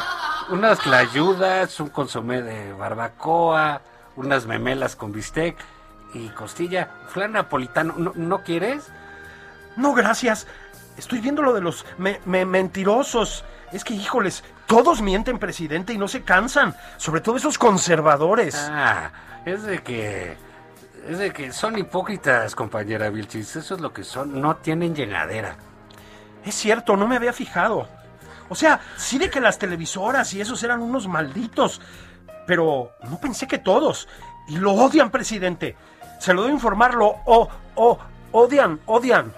[0.51, 3.81] Unas clayudas, un consomé de barbacoa,
[4.17, 5.57] unas memelas con bistec
[6.15, 6.89] y costilla.
[7.09, 8.91] Flan napolitano, ¿no, ¿no quieres?
[9.77, 10.47] No, gracias.
[10.97, 13.45] Estoy viendo lo de los me- me- mentirosos.
[13.73, 16.75] Es que, híjoles, todos mienten, presidente, y no se cansan.
[16.99, 18.55] Sobre todo esos conservadores.
[18.71, 19.11] Ah,
[19.45, 20.37] es de que.
[21.09, 23.57] Es de que son hipócritas, compañera Vilchis.
[23.57, 24.41] Eso es lo que son.
[24.41, 25.57] No tienen llenadera.
[26.45, 27.89] Es cierto, no me había fijado.
[28.49, 31.81] O sea, sí de que las televisoras y esos eran unos malditos,
[32.47, 34.09] pero no pensé que todos.
[34.47, 35.75] Y lo odian, presidente.
[36.21, 37.99] Se lo debo informar, lo o, o,
[38.33, 39.33] odian, odian.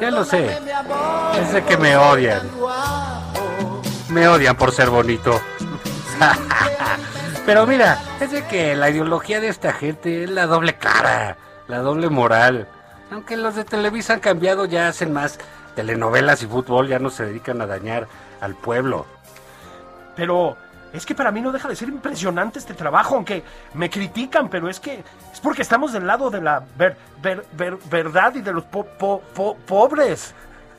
[0.00, 0.58] Ya lo sé.
[1.40, 2.42] Es de que me odian.
[4.08, 5.40] Me odian por ser bonito.
[7.46, 11.36] Pero mira, es de que la ideología de esta gente es la doble cara,
[11.68, 12.68] la doble moral.
[13.10, 15.38] Aunque los de Televisa han cambiado, ya hacen más
[15.74, 18.06] telenovelas y fútbol, ya no se dedican a dañar
[18.40, 19.06] al pueblo.
[20.14, 20.56] Pero
[20.92, 23.42] es que para mí no deja de ser impresionante este trabajo, aunque
[23.74, 27.78] me critican, pero es que es porque estamos del lado de la ver- ver- ver-
[27.90, 30.34] verdad y de los po- po- po- pobres.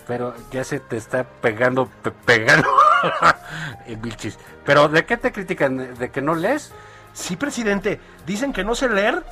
[0.08, 2.68] Pero ya se te está pegando, pe- pegando
[3.88, 4.38] el Vilchis.
[4.66, 5.96] Pero ¿de qué te critican?
[5.96, 6.72] ¿De que no lees?
[7.14, 9.24] Sí, presidente, dicen que no sé leer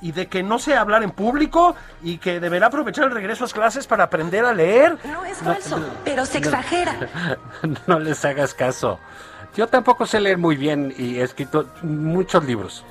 [0.00, 3.48] y de que no sé hablar en público y que deberá aprovechar el regreso a
[3.48, 4.98] clases para aprender a leer.
[5.04, 6.96] No es falso, pero se exagera.
[7.86, 8.98] no les hagas caso.
[9.56, 12.84] Yo tampoco sé leer muy bien y he escrito muchos libros.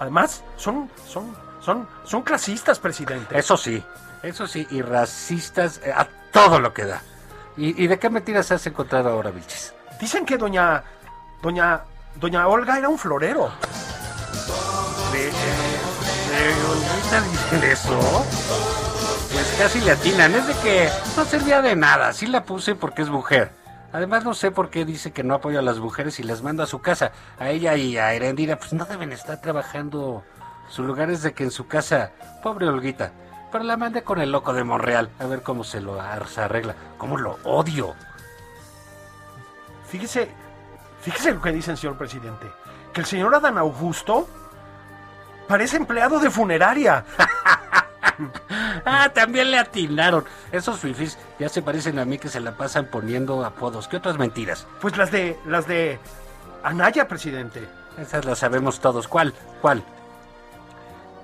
[0.00, 3.38] Además, son, son, son, son clasistas, presidente.
[3.38, 3.82] Eso sí,
[4.22, 7.02] eso sí, y racistas eh, a todo lo que da.
[7.56, 9.74] ¿Y, y de qué mentiras has encontrado ahora, Vilchis?
[10.00, 10.84] Dicen que doña,
[11.42, 11.82] doña,
[12.14, 13.50] doña Olga era un florero.
[16.48, 18.24] ¿De, de Olguita dicen eso?
[19.30, 20.34] Pues casi le atinan.
[20.34, 22.14] Es de que no servía de nada.
[22.14, 23.52] Sí la puse porque es mujer.
[23.92, 26.64] Además no sé por qué dice que no apoya a las mujeres y las manda
[26.64, 27.12] a su casa.
[27.38, 30.24] A ella y a Erendira pues no deben estar trabajando.
[30.70, 33.12] Su lugar es de que en su casa, pobre Olguita.
[33.52, 35.10] Pero la mandé con el loco de Monreal.
[35.18, 36.74] A ver cómo se lo arregla.
[36.96, 37.94] Cómo lo odio.
[39.86, 40.30] Fíjese,
[41.02, 42.46] fíjese lo que dicen, señor presidente.
[42.94, 44.26] Que el señor Adán Augusto
[45.48, 47.04] parece empleado de funeraria.
[48.84, 50.24] Ah, también le atinaron.
[50.50, 53.86] Esos fifis ya se parecen a mí que se la pasan poniendo apodos.
[53.86, 54.66] ¿Qué otras mentiras?
[54.80, 56.00] Pues las de, las de
[56.64, 57.68] Anaya, presidente.
[57.98, 59.06] Esas las sabemos todos.
[59.06, 59.34] ¿Cuál?
[59.60, 59.82] ¿Cuál?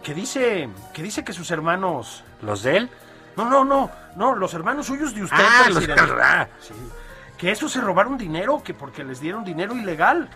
[0.03, 2.23] Que dice, que dice que sus hermanos...
[2.43, 2.91] ¿Los de él?
[3.37, 6.13] No, no, no, no, los hermanos suyos de usted, Ah, los presidente.
[6.23, 6.75] ah, Sí.
[7.39, 10.29] Que esos se robaron dinero, que porque les dieron dinero ilegal.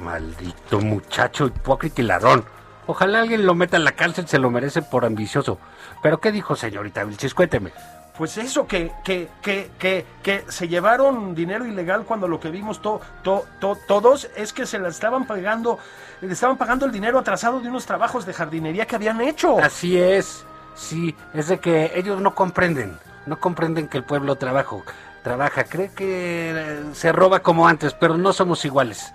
[0.00, 2.44] Maldito muchacho hipócrita y ladrón.
[2.88, 5.58] Ojalá alguien lo meta en la cárcel, se lo merece por ambicioso.
[6.02, 7.34] ¿Pero qué dijo, señorita Vilchis?
[7.34, 7.70] Cuénteme.
[8.16, 12.80] Pues eso, que, que, que, que, que se llevaron dinero ilegal cuando lo que vimos
[12.82, 15.78] to, to- to- todos es que se la estaban pagando,
[16.22, 19.58] le estaban pagando el dinero atrasado de unos trabajos de jardinería que habían hecho.
[19.60, 20.44] Así es.
[20.74, 22.98] Sí, es de que ellos no comprenden.
[23.26, 24.82] No comprenden que el pueblo trabajo,
[25.22, 25.64] trabaja.
[25.64, 29.12] Cree que eh, se roba como antes, pero no somos iguales.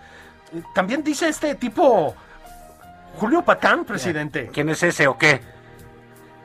[0.75, 2.15] También dice este tipo,
[3.15, 4.49] Julio Patán, presidente.
[4.51, 5.41] ¿Quién es ese o qué?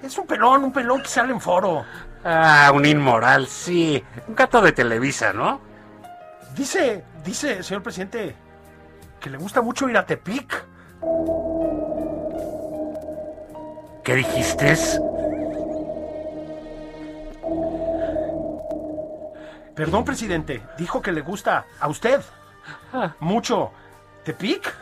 [0.02, 1.84] Es un pelón, un pelón que sale en foro.
[2.24, 4.02] Ah, un inmoral, sí.
[4.26, 5.60] Un gato de Televisa, ¿no?
[6.54, 8.34] Dice, dice, señor presidente,
[9.20, 10.64] que le gusta mucho ir a Tepic.
[14.04, 14.76] ¿Qué dijiste?
[19.74, 22.20] Perdón, presidente, dijo que le gusta a usted
[23.20, 23.70] mucho
[24.24, 24.74] Tepic.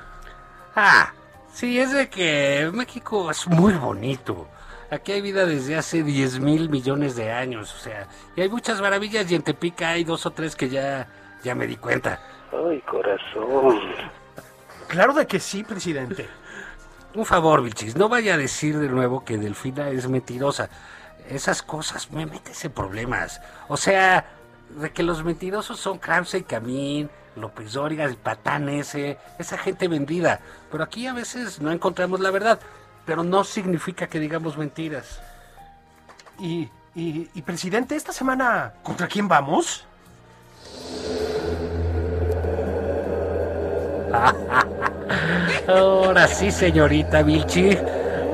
[0.74, 1.12] Ah,
[1.56, 4.46] sí, es de que México es muy bonito.
[4.90, 8.80] Aquí hay vida desde hace 10 mil millones de años, o sea, y hay muchas
[8.80, 11.08] maravillas y en Tepic hay dos o tres que ya,
[11.42, 12.20] ya me di cuenta.
[12.52, 13.80] Ay, corazón.
[14.86, 16.28] Claro de que sí, presidente.
[17.14, 20.68] Un favor, Vilchis, no vaya a decir de nuevo que Delfina es mentirosa.
[21.28, 23.40] Esas cosas me metes en problemas.
[23.68, 24.26] O sea,
[24.68, 29.88] de que los mentirosos son Krause y Camín, López Dóriga, el patán ese, esa gente
[29.88, 30.40] vendida.
[30.70, 32.58] Pero aquí a veces no encontramos la verdad.
[33.04, 35.20] Pero no significa que digamos mentiras.
[36.38, 39.86] Y, y, y, presidente, esta semana, ¿contra quién vamos?
[45.68, 47.78] Ahora sí, señorita Vilchi.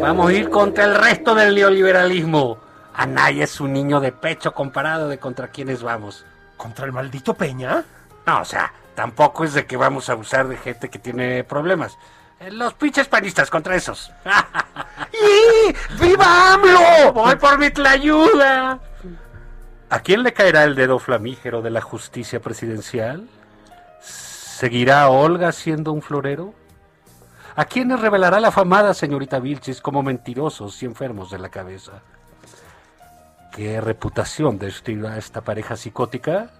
[0.00, 2.58] Vamos a ir contra el resto del neoliberalismo.
[2.94, 6.24] Anaya es un niño de pecho comparado de contra quienes vamos.
[6.56, 7.84] ¿Contra el maldito Peña?
[8.26, 11.96] No, o sea, tampoco es de que vamos a abusar de gente que tiene problemas.
[12.40, 14.12] Eh, Los pinches panistas contra esos.
[15.12, 15.72] ¡Y!
[16.00, 17.12] ¡Viva AMLO!
[17.12, 18.78] ¡Voy por mi ayuda!
[19.90, 23.28] ¿A quién le caerá el dedo flamígero de la justicia presidencial?
[24.00, 26.55] ¿Seguirá Olga siendo un florero?
[27.55, 32.00] ¿A quiénes revelará la famada señorita Vilchis como mentirosos y enfermos de la cabeza?
[33.52, 36.50] ¿Qué reputación destina esta pareja psicótica?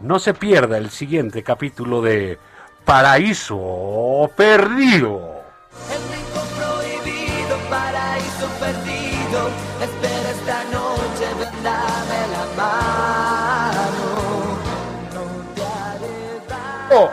[0.00, 2.38] No se pierda el siguiente capítulo de
[2.84, 5.42] Paraíso Perdido.
[5.90, 9.48] El rico prohibido, paraíso perdido.
[9.80, 13.84] Espera esta noche, vendame la mano.
[15.14, 16.92] No te haré daño.
[16.92, 17.10] Oh.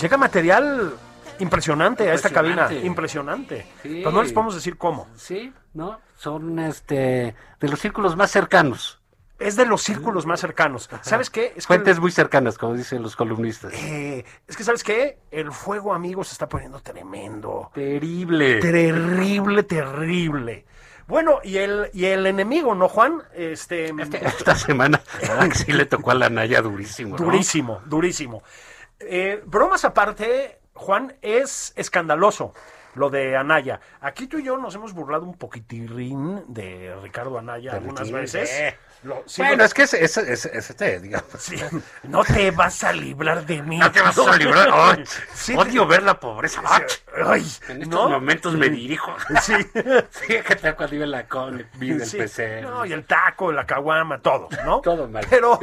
[0.00, 0.94] Llega material
[1.38, 2.72] impresionante a esta cabina.
[2.72, 3.66] Impresionante.
[3.82, 5.06] Pero pues no les podemos decir cómo.
[5.16, 6.00] Sí, ¿no?
[6.16, 8.95] Son este de los círculos más cercanos.
[9.38, 10.88] Es de los círculos más cercanos.
[11.02, 11.48] ¿Sabes qué?
[11.48, 13.72] Es que, Fuentes muy cercanas, como dicen los columnistas.
[13.74, 15.18] eh, es que, ¿sabes qué?
[15.30, 17.70] El fuego, amigos, se está poniendo tremendo.
[17.74, 18.60] Terrible.
[18.60, 20.64] Terrible, terrible.
[21.06, 23.22] Bueno, y el, y el enemigo, ¿no, Juan?
[23.34, 25.00] Este, Este- esta semana,
[25.54, 27.16] sí le tocó a la Naya durísimo.
[27.18, 27.24] ¿no?
[27.24, 28.42] durísimo, durísimo.
[28.98, 32.54] Eh, bromas aparte, Juan, es escandaloso
[32.96, 33.80] lo de Anaya.
[34.00, 38.14] Aquí tú y yo nos hemos burlado un poquitirrín de Ricardo Anaya De algunas Riquín,
[38.16, 38.48] veces.
[38.50, 38.76] sí.
[39.02, 41.28] Lo- sí, Bueno, lo- es que es, es, es- es este, digamos.
[41.38, 41.56] sí.
[42.04, 43.78] no te vas a librar de mí.
[43.78, 44.68] No te vas a librar.
[44.72, 45.04] Ay,
[45.34, 46.62] Sí, odio ver la pobreza.
[46.64, 46.82] Ay,
[47.24, 48.08] Ay, en estos ¿no?
[48.08, 49.14] momentos me dirijo.
[49.42, 49.52] Sí.
[50.10, 52.16] Sí, que tal cuando iba la con, vi del Sí.
[52.16, 52.62] PC.
[52.62, 54.80] No, y el taco, la caguama, todo, ¿no?
[54.82, 55.26] Todo mal.
[55.28, 55.60] Pero,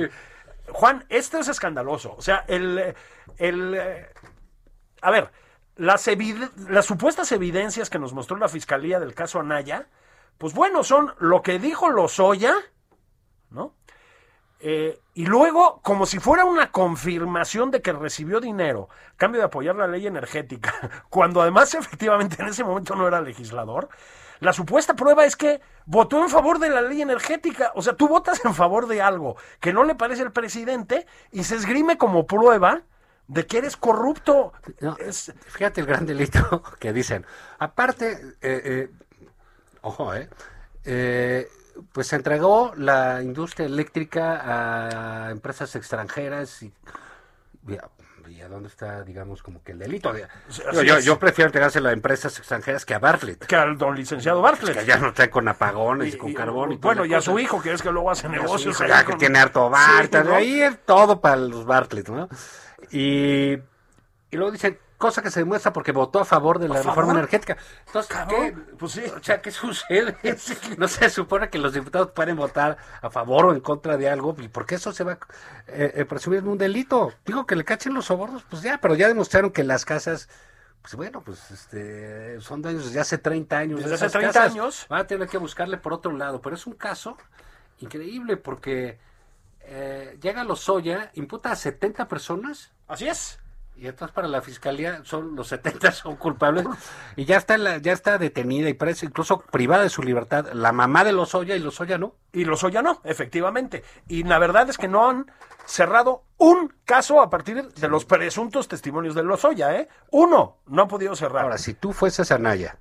[0.69, 2.13] Juan, esto es escandaloso.
[2.15, 2.93] O sea, el.
[3.37, 4.09] el eh,
[5.01, 5.29] a ver,
[5.75, 6.05] las,
[6.85, 9.87] supuestas evidencias que nos mostró la fiscalía del caso Anaya,
[10.37, 12.53] pues bueno, son lo que dijo Lozoya,
[13.49, 13.75] ¿no?
[14.59, 19.45] Eh, y luego, como si fuera una confirmación de que recibió dinero, a cambio de
[19.45, 20.73] apoyar la ley energética,
[21.09, 23.89] cuando además efectivamente en ese momento no era legislador,
[24.39, 27.71] la supuesta prueba es que votó en favor de la ley energética.
[27.75, 31.43] O sea, tú votas en favor de algo que no le parece al presidente y
[31.45, 32.83] se esgrime como prueba
[33.33, 34.53] de que eres corrupto.
[34.79, 37.25] No, Es- Fíjate el gran delito que dicen.
[37.59, 38.89] Aparte, eh, eh,
[39.81, 40.29] ojo, eh,
[40.85, 41.47] eh,
[41.91, 46.71] pues se entregó la industria eléctrica a empresas extranjeras y,
[48.53, 50.11] dónde está, digamos, como que el delito.
[50.49, 53.45] Así yo, prefiero entregárselo a empresas extranjeras que a Bartlett.
[53.45, 54.73] que al don licenciado Bartlett.
[54.73, 57.17] Que allá no trae con apagones y, Y- con y- carbón y Bueno, y a
[57.17, 57.31] cosa.
[57.31, 58.75] su hijo, que es que luego hace Ya negocios.
[58.79, 60.35] hijo ya que tiene harto Sí, Bartlett, ¿no?
[60.35, 62.29] ahí es todo para los Bartlett, ¿no?
[62.91, 66.77] Y, y luego dicen, cosa que se demuestra porque votó a favor de la ¿A
[66.77, 67.15] reforma favor?
[67.17, 67.57] energética.
[67.87, 68.75] Entonces, Cabrón, ¿qué?
[68.77, 69.03] pues sí.
[69.15, 70.15] O sea, ¿qué sucede?
[70.77, 74.33] No se supone que los diputados pueden votar a favor o en contra de algo,
[74.39, 75.19] ¿y por qué eso se va
[75.67, 77.11] eh, eh, presumir en un delito?
[77.25, 80.29] Digo que le cachen los sobornos, pues ya, pero ya demostraron que las casas...
[80.81, 83.79] Pues bueno, pues este, son dueños desde hace 30 años.
[83.79, 84.51] de Desde hace esas 30 casas.
[84.51, 84.85] años.
[84.89, 87.17] Van a tener que buscarle por otro lado, pero es un caso
[87.79, 88.99] increíble porque
[89.61, 93.39] eh, llega Lozoya, imputa a 70 personas Así es.
[93.75, 96.65] Y entonces para la fiscalía son los 70 son culpables
[97.15, 100.71] y ya está la- ya está detenida y presa, incluso privada de su libertad la
[100.71, 102.15] mamá de Lozoya y Lozoya no.
[102.31, 103.83] Y los ya no, efectivamente.
[104.07, 105.31] Y la verdad es que no han
[105.65, 109.87] cerrado un caso a partir de los presuntos testimonios de Lozoya, ¿eh?
[110.11, 111.43] Uno no ha podido cerrar.
[111.43, 112.77] Ahora, si tú fueses Anaya,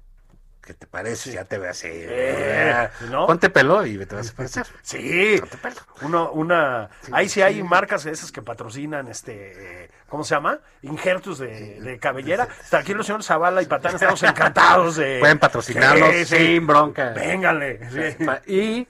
[0.63, 1.33] ¿qué te parece?
[1.33, 1.89] Ya te ve así.
[1.91, 3.27] Eh, ¿no?
[3.27, 4.67] Ponte pelo y te vas a parecer.
[4.83, 5.77] Sí, Ponte pelo.
[6.01, 10.59] uno, una, ahí sí hay marcas esas que patrocinan, este, ¿cómo se llama?
[10.83, 12.47] Injertos de, de cabellera.
[12.61, 15.19] Hasta aquí los señores Zavala y Patán estamos encantados de...
[15.21, 16.37] Pueden patrocinarnos Sí, sí.
[16.37, 17.15] sin bronca.
[17.15, 17.81] Vénganle.
[17.91, 18.53] sí.
[18.53, 18.89] Y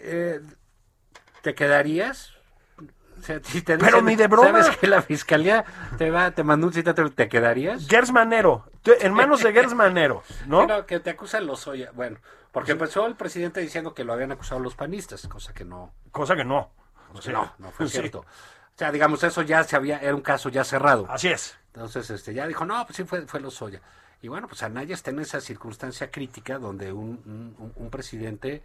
[0.00, 0.40] eh,
[1.42, 2.32] te quedarías.
[3.20, 4.64] O sea, si te Pero ni de broma.
[4.64, 5.64] Sabes que la fiscalía
[5.96, 7.86] te va, te mandó un citatorio, ¿te quedarías?
[7.86, 10.66] Gers Manero, en manos de Gers Manero, ¿no?
[10.66, 11.92] Pero que te acusan los Oya.
[11.94, 12.18] Bueno,
[12.50, 16.34] porque empezó el presidente diciendo que lo habían acusado los panistas, cosa que no, Cosa
[16.34, 16.72] que no.
[17.30, 17.92] no, no fue Sí.
[18.00, 18.26] cierto.
[18.74, 21.06] O sea, digamos, eso ya se había, era un caso ya cerrado.
[21.08, 21.56] Así es.
[21.74, 23.80] Entonces, este, ya dijo, no, pues sí fue, fue Lozoya.
[24.20, 28.62] Y bueno, pues Anaya está en esa circunstancia crítica donde un, un- un- un presidente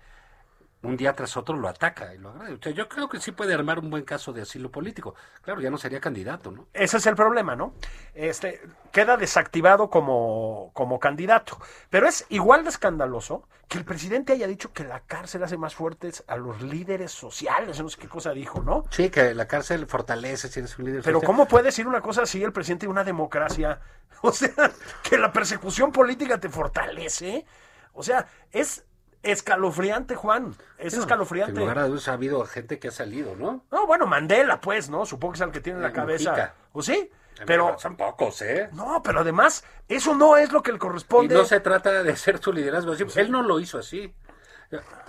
[0.84, 2.54] un día tras otro lo ataca y lo agrede.
[2.54, 5.16] O sea, yo creo que sí puede armar un buen caso de asilo político.
[5.42, 6.68] Claro, ya no sería candidato, ¿no?
[6.74, 7.74] Ese es el problema, ¿no?
[8.14, 8.62] Este
[8.92, 11.60] queda desactivado como, como candidato.
[11.90, 15.76] Pero es igual de escandaloso que el presidente haya dicho que la cárcel hace más
[15.76, 18.86] fuertes a los líderes sociales, no sé qué cosa dijo, ¿no?
[18.92, 21.02] Sí, que la cárcel fortalece si eres un líder.
[21.04, 21.28] Pero social.
[21.28, 23.80] ¿cómo puede decir una cosa así el presidente de una democracia?
[24.24, 24.72] O sea,
[25.04, 27.46] que la persecución política te fortalece.
[27.94, 28.87] O sea, es
[29.24, 30.56] escalofriante, Juan.
[30.78, 31.54] Es escalofriante.
[31.54, 33.66] En lugar dudas ha habido gente que ha salido, ¿no?
[33.72, 35.06] No, bueno, Mandela, pues, ¿no?
[35.06, 36.30] Supongo que es el que tiene en la Eh, cabeza.
[36.32, 36.54] Mujica.
[36.74, 37.10] ¿O sí?
[37.46, 38.68] Pero, son pocos, ¿eh?
[38.74, 41.36] no, pero además, eso no es lo que le Y corresponde.
[41.36, 42.94] no se trata de hacer su liderazgo.
[42.94, 43.04] así.
[43.16, 44.14] Él no lo hizo así.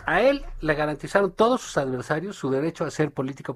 [0.07, 3.55] A él le garantizaron todos sus adversarios su derecho a hacer política.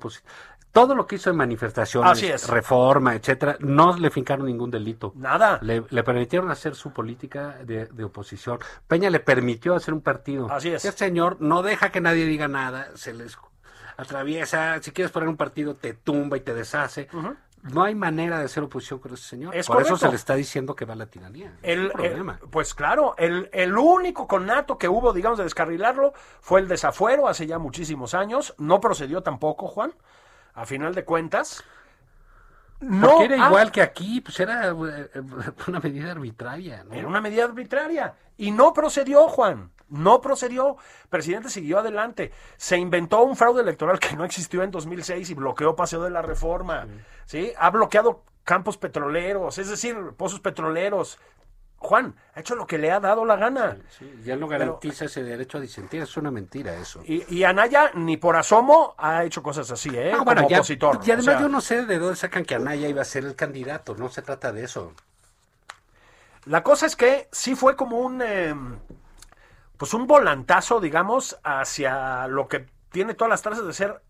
[0.73, 2.49] Todo lo que hizo en manifestaciones, Así es.
[2.49, 5.13] reforma, etcétera, no le fincaron ningún delito.
[5.17, 5.59] Nada.
[5.63, 8.59] Le, le permitieron hacer su política de, de oposición.
[8.89, 10.51] Peña le permitió hacer un partido.
[10.51, 10.85] Así es.
[10.85, 13.37] Este señor no deja que nadie diga nada, se les
[13.97, 14.81] atraviesa.
[14.83, 17.09] Si quieres poner un partido, te tumba y te deshace.
[17.63, 19.55] No hay manera de hacer oposición con ese señor.
[19.55, 21.53] Es Por eso se le está diciendo que va a la tiranía.
[21.63, 22.39] El, un problema.
[22.43, 27.29] el- pues claro, el, el único conato que hubo, digamos, de descarrilarlo fue el desafuero
[27.29, 28.55] hace ya muchísimos años.
[28.59, 29.93] No procedió tampoco, Juan,
[30.55, 31.65] a final de cuentas.
[32.81, 34.75] No, Porque era ah, igual que aquí, pues era eh,
[35.69, 36.95] una medida arbitraria, ¿no?
[36.95, 38.15] Era una medida arbitraria.
[38.37, 39.71] Y no procedió, Juan.
[39.89, 40.79] No procedió.
[41.05, 42.33] El presidente siguió adelante.
[42.57, 46.23] Se inventó un fraude electoral que no existió en 2006 y bloqueó paseo de la
[46.23, 46.89] reforma.
[47.27, 47.53] ¿sí?
[47.57, 51.19] Ha bloqueado campos petroleros, es decir, pozos petroleros.
[51.83, 53.77] Juan, ha hecho lo que le ha dado la gana.
[53.99, 57.03] Sí, ya no garantiza ese derecho a disentir, es una mentira eso.
[57.05, 60.13] Y, y Anaya ni por asomo ha hecho cosas así, ¿eh?
[60.15, 61.01] Ah, Como ya- opositor.
[61.05, 63.25] y además O sea, yo no sé de dónde sacan que Anaya iba a ser
[63.25, 64.93] el candidato, no se trata de eso.
[66.47, 68.55] La cosa es que sí fue como un, eh,
[69.77, 74.01] pues un volantazo, digamos, hacia lo que tiene todas las trazas de ser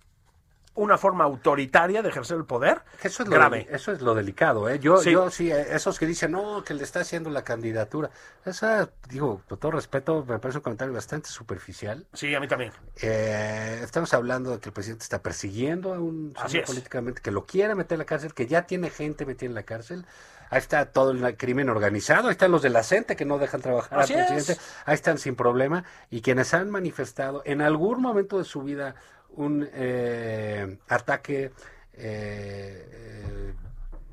[0.74, 2.80] una forma autoritaria de ejercer el poder.
[3.02, 3.66] Eso es lo, grave.
[3.70, 4.78] Eso es lo delicado, ¿eh?
[4.78, 5.10] Yo Sí.
[5.12, 8.10] yo sí, eh, esos que dicen, no, que le está haciendo la candidatura.
[8.44, 12.06] Esa, digo, con todo respeto, me parece un comentario bastante superficial.
[12.14, 12.72] Sí, a mí también.
[13.02, 17.44] Eh, estamos hablando de que el presidente está persiguiendo a un señor políticamente que lo
[17.44, 20.06] quiere meter en la cárcel, que ya tiene gente metida en la cárcel.
[20.50, 23.62] Ahí está todo el crimen organizado, ahí están los de la CENTE que no dejan
[23.62, 24.26] trabajar Así al es.
[24.26, 25.84] presidente, ahí están sin problema.
[26.10, 28.94] Y quienes han manifestado en algún momento de su vida
[29.36, 31.52] un eh, ataque eh,
[31.94, 33.54] eh,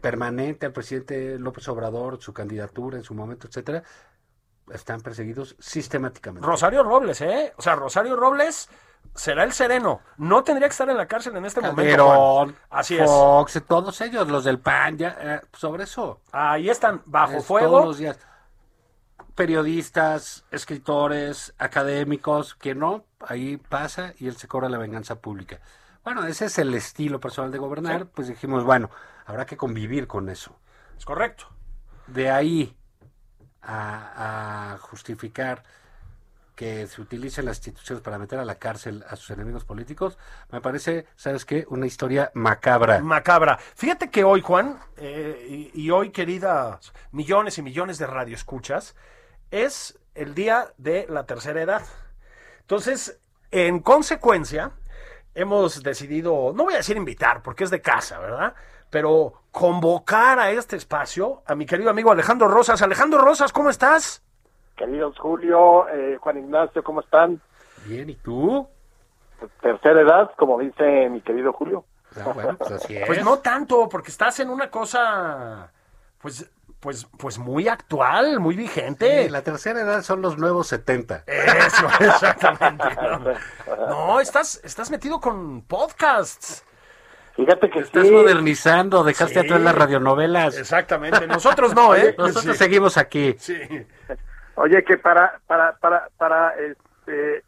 [0.02, 3.84] permanente al presidente López Obrador, su candidatura en su momento, etcétera,
[4.72, 6.46] están perseguidos sistemáticamente.
[6.46, 7.54] Rosario Robles, ¿eh?
[7.58, 8.70] O sea, Rosario Robles
[9.16, 10.02] será el sereno.
[10.18, 12.06] No tendría que estar en la cárcel en este momento.
[12.06, 12.56] Juan.
[12.70, 13.06] Así es.
[13.06, 16.22] Fox, todos ellos, los del PAN, ya, eh, sobre eso.
[16.32, 17.70] Ahí están, bajo Es fuego.
[17.70, 18.20] Todos los días.
[19.36, 25.60] Periodistas, escritores, académicos, que no, ahí pasa y él se cobra la venganza pública.
[26.04, 28.90] Bueno, ese es el estilo personal de gobernar, pues dijimos, bueno,
[29.26, 30.56] habrá que convivir con eso.
[30.98, 31.46] Es correcto.
[32.08, 32.76] De ahí
[33.62, 35.64] a, a justificar
[36.56, 40.18] que se utilicen las instituciones para meter a la cárcel a sus enemigos políticos,
[40.52, 41.66] me parece, ¿sabes qué?
[41.70, 43.00] Una historia macabra.
[43.00, 43.58] Macabra.
[43.76, 48.96] Fíjate que hoy, Juan, eh, y, y hoy, queridas millones y millones de radioescuchas,
[49.52, 51.82] es el día de la tercera edad.
[52.70, 54.74] Entonces, en consecuencia,
[55.34, 58.54] hemos decidido, no voy a decir invitar, porque es de casa, ¿verdad?
[58.92, 62.80] Pero convocar a este espacio a mi querido amigo Alejandro Rosas.
[62.84, 64.24] Alejandro Rosas, ¿cómo estás?
[64.76, 67.42] Queridos Julio, eh, Juan Ignacio, ¿cómo están?
[67.88, 68.68] Bien, ¿y tú?
[69.62, 71.86] Tercera edad, como dice mi querido Julio.
[72.24, 73.08] Ah, bueno, pues así es.
[73.08, 75.72] Pues no tanto, porque estás en una cosa,
[76.22, 76.48] pues,
[76.80, 79.24] pues, pues muy actual, muy vigente.
[79.26, 81.24] Sí, la tercera edad son los nuevos 70.
[81.28, 82.86] Eso, exactamente.
[82.96, 86.66] No, No, estás, estás metido con podcasts.
[87.36, 89.46] Fíjate que Estás sí, modernizando, dejaste Sí.
[89.46, 90.58] atrás las radionovelas.
[90.58, 91.26] Exactamente.
[91.28, 92.14] Nosotros no, ¿eh?
[92.18, 92.64] Nosotros Sí.
[92.64, 93.36] seguimos aquí.
[93.40, 93.58] Sí.
[94.56, 97.44] Oye, que para, para, para, para, este,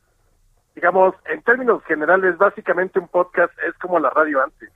[0.76, 4.70] digamos, en términos generales, básicamente un podcast es como la radio antes.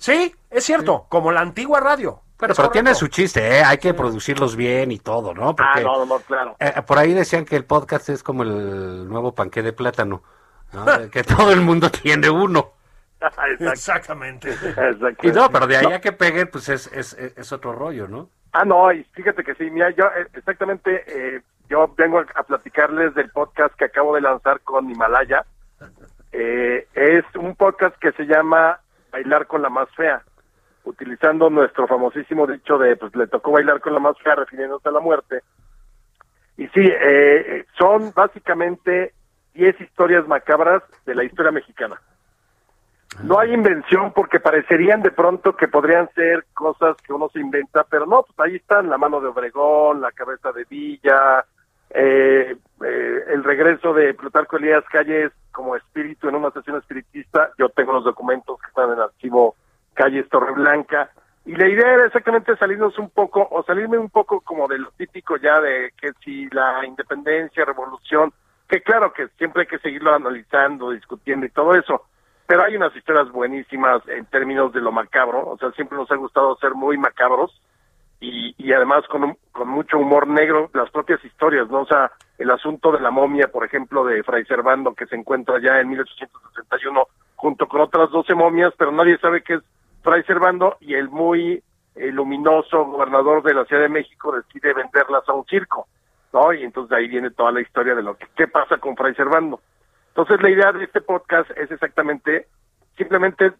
[0.00, 2.22] Sí, es cierto, como la antigua radio.
[2.38, 3.62] Pero, pero tiene su chiste, ¿eh?
[3.62, 5.50] Hay que producirlos bien y todo, ¿no?
[5.50, 6.56] Ah, Porque no, no, no, claro.
[6.58, 10.22] eh, por ahí decían que el podcast es como el nuevo panqué de plátano,
[10.72, 10.86] ¿no?
[10.86, 12.72] De que todo el mundo tiene uno.
[13.60, 14.50] Exactamente.
[14.50, 15.28] exacto.
[15.28, 18.30] Y no, pero de ahí a que peguen, pues es, es, es, otro rollo, ¿no?
[18.52, 22.42] Ah, no, y fíjate que sí, mira, yo eh, exactamente, eh, yo vengo a, a
[22.44, 25.44] platicarles del podcast que acabo de lanzar con Himalaya.
[26.32, 28.80] Eh, es un podcast que se llama
[29.10, 30.22] Bailar con la más fea,
[30.84, 34.92] utilizando nuestro famosísimo dicho de, pues le tocó bailar con la más fea, refiriéndose a
[34.92, 35.42] la muerte.
[36.56, 39.14] Y sí, eh, son básicamente
[39.54, 42.00] 10 historias macabras de la historia mexicana.
[43.24, 47.84] No hay invención porque parecerían de pronto que podrían ser cosas que uno se inventa,
[47.84, 51.44] pero no, pues ahí están la mano de Obregón, la cabeza de Villa,
[51.90, 57.50] eh, eh, el regreso de Plutarco Elías Calles como espíritu en una sesión espiritista.
[57.58, 59.56] Yo tengo los documentos que están en el archivo
[59.94, 61.10] Calles Torreblanca.
[61.44, 64.90] Y la idea era exactamente salirnos un poco, o salirme un poco como de lo
[64.92, 68.32] típico ya de que si la independencia, revolución,
[68.68, 72.04] que claro que siempre hay que seguirlo analizando, discutiendo y todo eso
[72.50, 76.16] pero hay unas historias buenísimas en términos de lo macabro, o sea, siempre nos ha
[76.16, 77.62] gustado ser muy macabros
[78.20, 81.80] y, y además con, un- con mucho humor negro las propias historias, ¿no?
[81.80, 85.60] O sea, el asunto de la momia, por ejemplo, de Fray Servando, que se encuentra
[85.60, 87.06] ya en 1861
[87.36, 89.60] junto con otras 12 momias, pero nadie sabe que es
[90.02, 91.62] Fray Servando y el muy
[91.96, 95.86] eh, luminoso gobernador de la Ciudad de México decide venderlas a un circo,
[96.32, 96.52] ¿no?
[96.52, 99.14] Y entonces de ahí viene toda la historia de lo que qué pasa con Fray
[99.14, 99.60] Servando.
[100.08, 102.46] Entonces la idea de este podcast es exactamente
[102.96, 103.52] simplemente eh,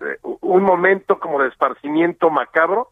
[0.00, 2.90] eh, un momento como de esparcimiento macabro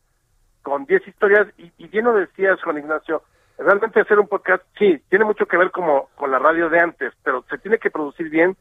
[0.62, 3.22] con 10 historias y, y bien lo decías Juan Ignacio,
[3.59, 7.12] realmente hacer un podcast sí, tiene mucho que ver como con la radio de antes,
[7.22, 8.56] pero se tiene que producir bien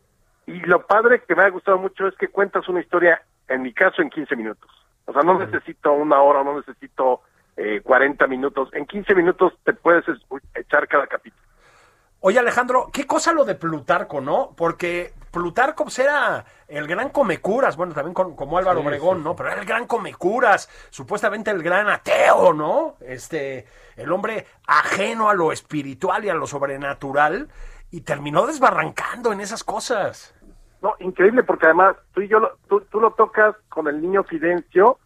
[0.45, 3.73] y lo padre que me ha gustado mucho es que cuentas una historia, en mi
[3.73, 4.69] caso, en 15 minutos.
[5.05, 7.21] O sea, no necesito una hora, no necesito
[7.57, 8.69] eh, 40 minutos.
[8.73, 10.21] En 15 minutos te puedes es-
[10.55, 11.43] echar cada capítulo.
[12.20, 14.53] Oye, Alejandro, qué cosa lo de Plutarco, ¿no?
[14.57, 19.24] Porque Plutarco pues, era el gran comecuras, bueno, también con- como Álvaro Sí, Obregón, sí,
[19.24, 19.36] ¿no?
[19.36, 22.95] Pero era el gran comecuras, supuestamente el gran ateo, ¿no?
[23.01, 27.49] Este, el hombre ajeno a lo espiritual y a lo sobrenatural,
[27.91, 30.34] y terminó desbarrancando en esas cosas.
[30.82, 34.24] No, increíble, porque además tú y yo, lo- tú, tú lo tocas con el niño
[34.24, 34.97] Fidencio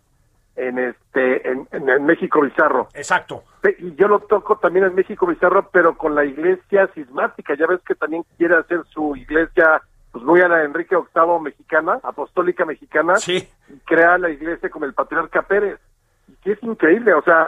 [0.62, 2.88] en este en, en México Bizarro.
[2.94, 3.44] Exacto.
[3.80, 7.56] Y yo lo toco también en México Bizarro, pero con la iglesia cismática.
[7.56, 9.82] Ya ves que también quiere hacer su iglesia,
[10.12, 13.48] pues muy a la Enrique VIII mexicana, apostólica mexicana, Sí.
[13.70, 15.80] y crea la iglesia como el patriarca Pérez.
[16.28, 17.48] Y que es increíble, o sea,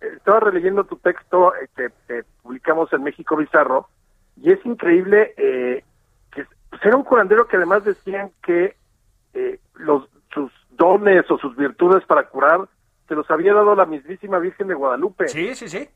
[0.00, 3.88] estaba releyendo tu texto eh, que, que publicamos en México Bizarro,
[4.36, 5.82] y es increíble eh,
[6.30, 8.76] que pues, era un curandero que además decían que
[9.34, 12.68] eh, los sus dones o sus virtudes para curar
[13.10, 15.26] se los había dado la mismísima Virgen de Guadalupe.
[15.28, 15.88] Sí, sí, sí.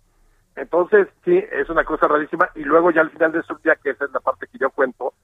[0.56, 2.50] Entonces, sí, es una cosa rarísima.
[2.56, 4.70] Y luego ya al final de su día, que esa es la parte que yo
[4.70, 5.14] cuento,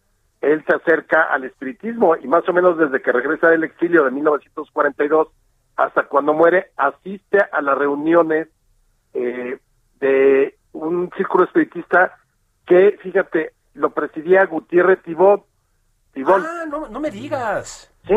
[0.41, 4.13] él se acerca al espiritismo y más o menos desde que regresa del exilio de
[4.13, 5.29] 1942
[5.77, 8.49] hasta cuando muere, asiste a las reuniones
[9.15, 9.59] eh,
[9.99, 12.19] de un círculo espiritista
[12.67, 15.03] que, fíjate, lo presidía Gutiérrez.
[15.03, 15.43] Tibol.
[16.17, 17.93] Ah, no, no me digas.
[18.07, 18.15] Sí.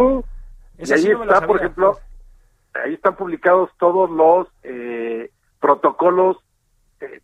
[0.90, 1.98] Y ahí sí no está, por ejemplo,
[2.74, 5.30] ahí están publicados todos los eh,
[5.60, 6.38] protocolos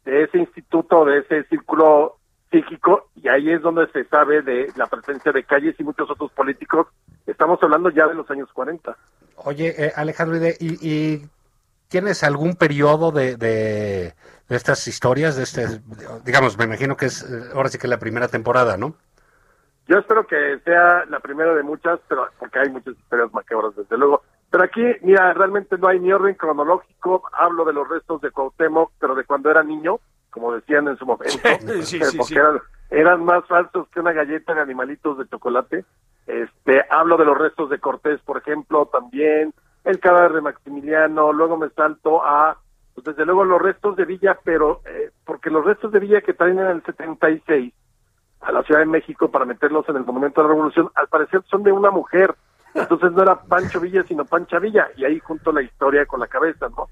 [0.06, 2.18] de ese instituto, de ese círculo
[2.52, 6.32] psíquico, y ahí es donde se sabe de la presencia de Calles y muchos otros
[6.32, 6.88] políticos.
[7.28, 8.98] Estamos hablando ya de los años 40.
[9.38, 11.30] Oye, eh, Alejandro, ¿y, de- y- y
[11.88, 14.14] tienes algún periodo de, de,
[14.50, 15.36] de estas historias?
[15.38, 15.68] de este,
[16.26, 18.96] Digamos, me imagino que es, eh, ahora sí que es la primera temporada, ¿no?
[19.90, 23.98] Yo espero que sea la primera de muchas, pero porque hay muchas historias macabras, desde
[23.98, 24.22] luego.
[24.52, 27.24] Pero aquí, mira, realmente no hay ni orden cronológico.
[27.34, 31.08] Hablo de los restos de Cuauhtémoc, pero de cuando era niño, como decían en su
[31.08, 31.40] momento.
[31.82, 32.36] Sí, sí, sí, porque sí.
[32.36, 32.60] Eran,
[32.92, 35.84] eran más falsos que una galleta de animalitos de chocolate.
[36.28, 39.56] Este, hablo de los restos de Cortés, por ejemplo, también.
[39.86, 41.34] El cadáver de Maximiliano.
[41.34, 42.60] Luego me salto a,
[42.94, 46.36] pues desde luego, los restos de Villa, pero eh, porque los restos de Villa que
[46.36, 47.74] traen en el 76
[48.42, 51.44] a la Ciudad de México para meterlos en el Monumento de la Revolución, al parecer
[51.50, 52.36] son de una mujer.
[52.74, 54.90] Entonces no era Pancho Villa, sino Pancha Villa.
[54.96, 56.88] Y ahí junto la historia con la cabeza, ¿no?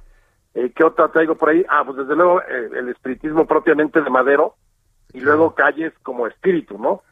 [0.54, 1.66] Eh, ¿Qué otra traigo por ahí?
[1.70, 4.56] Ah, pues desde luego eh, el espiritismo propiamente de Madero
[5.14, 7.04] y luego calles como espíritu, ¿no?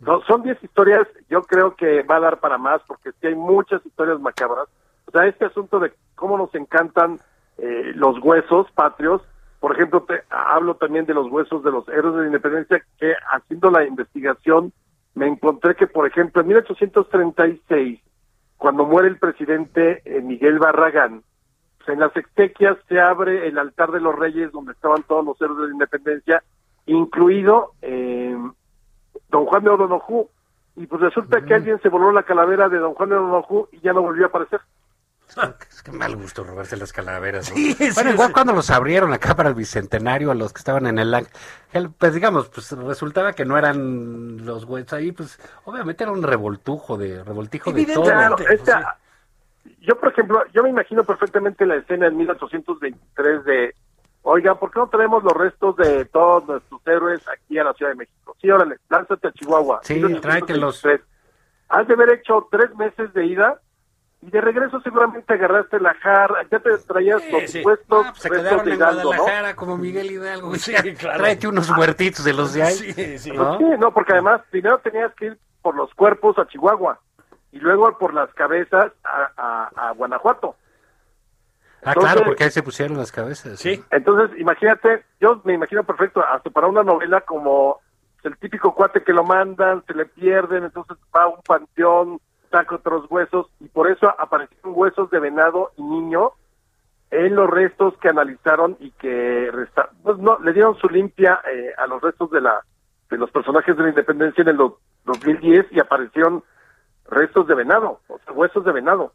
[0.00, 3.34] No, son 10 historias, yo creo que va a dar para más porque sí hay
[3.34, 4.68] muchas historias macabras.
[5.06, 7.20] O sea, este asunto de cómo nos encantan
[7.58, 9.22] eh, los huesos patrios,
[9.64, 13.14] por ejemplo, te, hablo también de los huesos de los héroes de la independencia, que
[13.32, 14.74] haciendo la investigación
[15.14, 17.98] me encontré que, por ejemplo, en 1836,
[18.58, 21.22] cuando muere el presidente eh, Miguel Barragán,
[21.78, 25.40] pues, en las exequias se abre el altar de los reyes donde estaban todos los
[25.40, 26.42] héroes de la independencia,
[26.84, 28.36] incluido eh,
[29.30, 30.28] don Juan de Oronojú.
[30.76, 33.80] Y pues resulta que alguien se voló la calavera de don Juan de Oronojú y
[33.80, 34.60] ya no volvió a aparecer.
[35.70, 37.50] Es que mal gusto robarse las calaveras.
[37.50, 37.56] ¿no?
[37.56, 38.32] Sí, sí, bueno, igual sí.
[38.34, 42.14] cuando los abrieron acá para el bicentenario a los que estaban en el ángel, pues
[42.14, 47.24] digamos, pues resultaba que no eran los güeyes ahí, pues obviamente era un revoltujo de
[47.24, 48.04] revoltijo de todo.
[48.04, 48.98] Claro, pues, esta-
[49.80, 53.74] yo, por ejemplo, yo me imagino perfectamente la escena en 1823 de,
[54.22, 57.90] oiga, ¿por qué no tenemos los restos de todos nuestros héroes aquí a la Ciudad
[57.92, 58.36] de México?
[58.40, 59.80] Sí, órale, lánzate a Chihuahua.
[59.82, 60.20] Sí, 1823.
[60.22, 60.86] tráetelos.
[61.70, 63.60] Has de haber hecho tres meses de ida
[64.26, 67.58] y de regreso seguramente agarraste la jarra, ya te traías Sí, los sí.
[67.58, 69.08] supuestos Ah, pues se quedaron en Hidalgo, ¿no?
[69.18, 70.54] Guadalajara como Miguel Hidalgo.
[70.56, 71.18] Sí, claro.
[71.18, 72.74] Tráete unos huertitos de los de ahí.
[72.74, 73.30] Sí, sí.
[73.32, 73.58] ¿no?
[73.58, 76.98] Sí, no, porque además primero tenías que ir por los cuerpos a Chihuahua
[77.52, 80.56] y luego por las cabezas a, a- a Guanajuato.
[81.82, 83.58] Ah, Entonces- claro, porque ahí se pusieron las cabezas.
[83.60, 83.84] Sí.
[83.90, 87.80] Entonces, imagínate, yo me imagino perfecto, hasta para una novela como
[88.22, 92.18] el típico cuate que lo mandan, se le pierden, entonces va a un panteón,
[92.54, 96.32] saca otros huesos, y por eso aparecieron huesos de venado y niño
[97.10, 101.72] en los restos que analizaron y que resta- pues no, le dieron su limpia eh,
[101.76, 102.60] a los restos de la
[103.10, 106.42] de los personajes de la independencia en el do- 2010 y aparecieron
[107.08, 109.12] restos de venado, o sea, huesos de venado.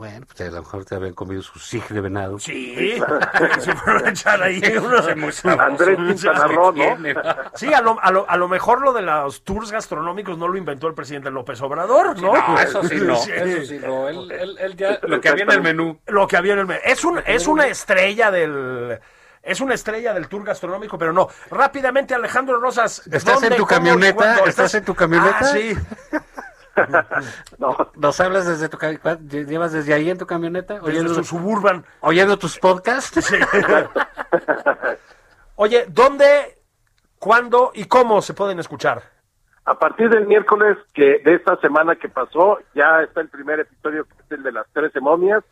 [0.00, 2.38] Bueno, pues a lo mejor te habían comido su sig de venado.
[2.38, 2.98] Sí,
[3.60, 6.96] se fueron a echar ahí unos- Andrés Quintana Roo, ¿no?
[7.54, 10.56] Sí, a lo, a, lo, a lo mejor lo de los tours gastronómicos no lo
[10.56, 12.32] inventó el presidente López Obrador, ¿no?
[12.32, 13.30] No, eso sí no, Sí.
[13.34, 14.08] eso sí no.
[14.08, 16.00] Él, él- él ya, lo que había en el menú.
[16.06, 16.80] Lo que había en el menú.
[16.82, 18.98] Es, un, es una estrella del...
[19.42, 21.28] Es una estrella del tour gastronómico, pero no.
[21.50, 23.06] Rápidamente, Alejandro Rosas.
[23.10, 24.40] ¿Estás ¿dónde, en tu camioneta?
[24.44, 25.38] ¿Estás en tu camioneta?
[25.40, 25.74] Ah, sí.
[27.58, 29.18] No, ¿Nos hablas desde tu camioneta?
[29.20, 30.74] ¿Llevas desde ahí en tu camioneta?
[30.74, 31.84] Desde Oyendo, su suburban.
[32.00, 33.32] oyendo tus podcasts?
[35.56, 36.56] Oye, ¿dónde,
[37.18, 39.02] cuándo y cómo se pueden escuchar?
[39.66, 44.04] a partir del miércoles que de esta semana que pasó, ya está el primer episodio,
[44.04, 45.44] que es el de las 13 momias.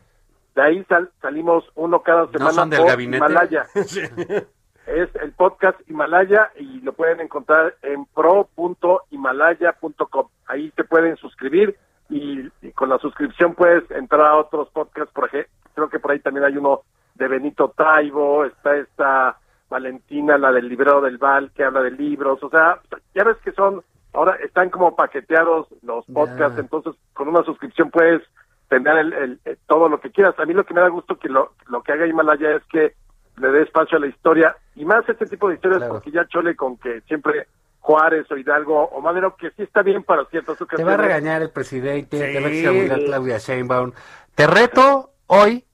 [0.55, 3.17] De ahí sal- salimos uno cada semana son del por gabinete?
[3.17, 3.67] Himalaya.
[4.89, 10.27] Es el podcast Himalaya y lo pueden encontrar en pro.himalaya.com.
[10.47, 11.75] Ahí se pueden suscribir
[12.09, 15.13] y, y con la suscripción puedes entrar a otros podcasts.
[15.13, 16.81] Por ejemplo, creo que por ahí también hay uno
[17.15, 19.37] de Benito Taibo, está esta
[19.69, 22.41] Valentina, la del librero del Val, que habla de libros.
[22.43, 22.79] O sea,
[23.13, 23.83] ya ves que son,
[24.13, 28.23] ahora están como paqueteados los podcasts, entonces con una suscripción puedes
[28.69, 30.33] tener el, el- el- todo lo que quieras.
[30.39, 32.93] A mí lo que me da gusto que lo, lo que haga Himalaya es que
[33.39, 35.93] le dé espacio a la historia y más este tipo de historias Claro.
[35.93, 37.47] porque ya chole con que siempre
[37.79, 40.87] Juárez o Hidalgo o Madero que sí está bien para ciertas Te ocasiones.
[40.97, 42.59] va a regañar el presidente, te va a Sí.
[42.59, 43.91] examinar Claudia Sheinbaum.
[44.35, 45.65] Te reto hoy,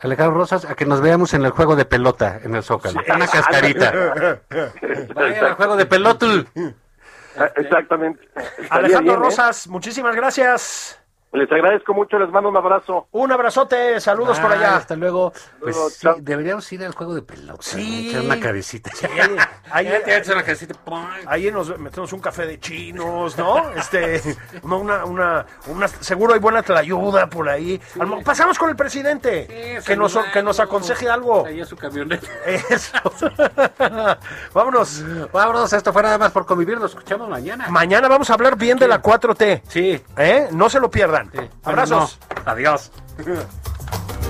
[0.00, 3.00] Alejandro Rosas, a que nos veamos en el juego de pelota en el Zócalo.
[3.14, 3.92] Una cascarita.
[5.14, 6.26] Vayan al juego de pelota.
[7.36, 8.24] Ah, Exactamente.
[8.36, 9.24] Estaría Alejandro bien, ¿eh?
[9.26, 10.99] Rosas, muchísimas gracias.
[11.32, 13.06] Les agradezco mucho, les mando un abrazo.
[13.12, 14.76] Un abrazote, saludos por Ah, allá.
[14.78, 15.32] Hasta luego.
[15.60, 17.62] Pues Luego, sí, deberíamos ir al juego de pelota.
[17.62, 18.08] Sí.
[18.10, 18.90] Echar una cabecita.
[19.70, 20.74] Ahí, Ya te echas una cabecita.
[21.28, 23.70] ahí nos metemos un café de chinos, ¿no?
[23.76, 24.20] Este,
[24.62, 27.80] una, una, una, una- seguro hay buena tlayuda por ahí.
[28.24, 31.46] Pasamos con el presidente, Sí, que nos, que nos aconseje algo.
[31.46, 32.26] Ahí a su camioneta.
[32.44, 32.96] Eso.
[34.52, 35.04] Vámonos.
[35.32, 36.78] Vámonos, esto fue nada más por convivir.
[36.80, 37.68] Nos escuchamos mañana.
[37.68, 39.62] Mañana vamos a hablar bien de la 4T.
[39.68, 40.02] Sí.
[40.16, 40.48] ¿Eh?
[40.50, 41.19] No se lo pierdan.
[41.32, 41.38] Sí.
[41.64, 42.18] Abrazos.
[42.44, 42.52] No.
[42.52, 42.90] Adiós.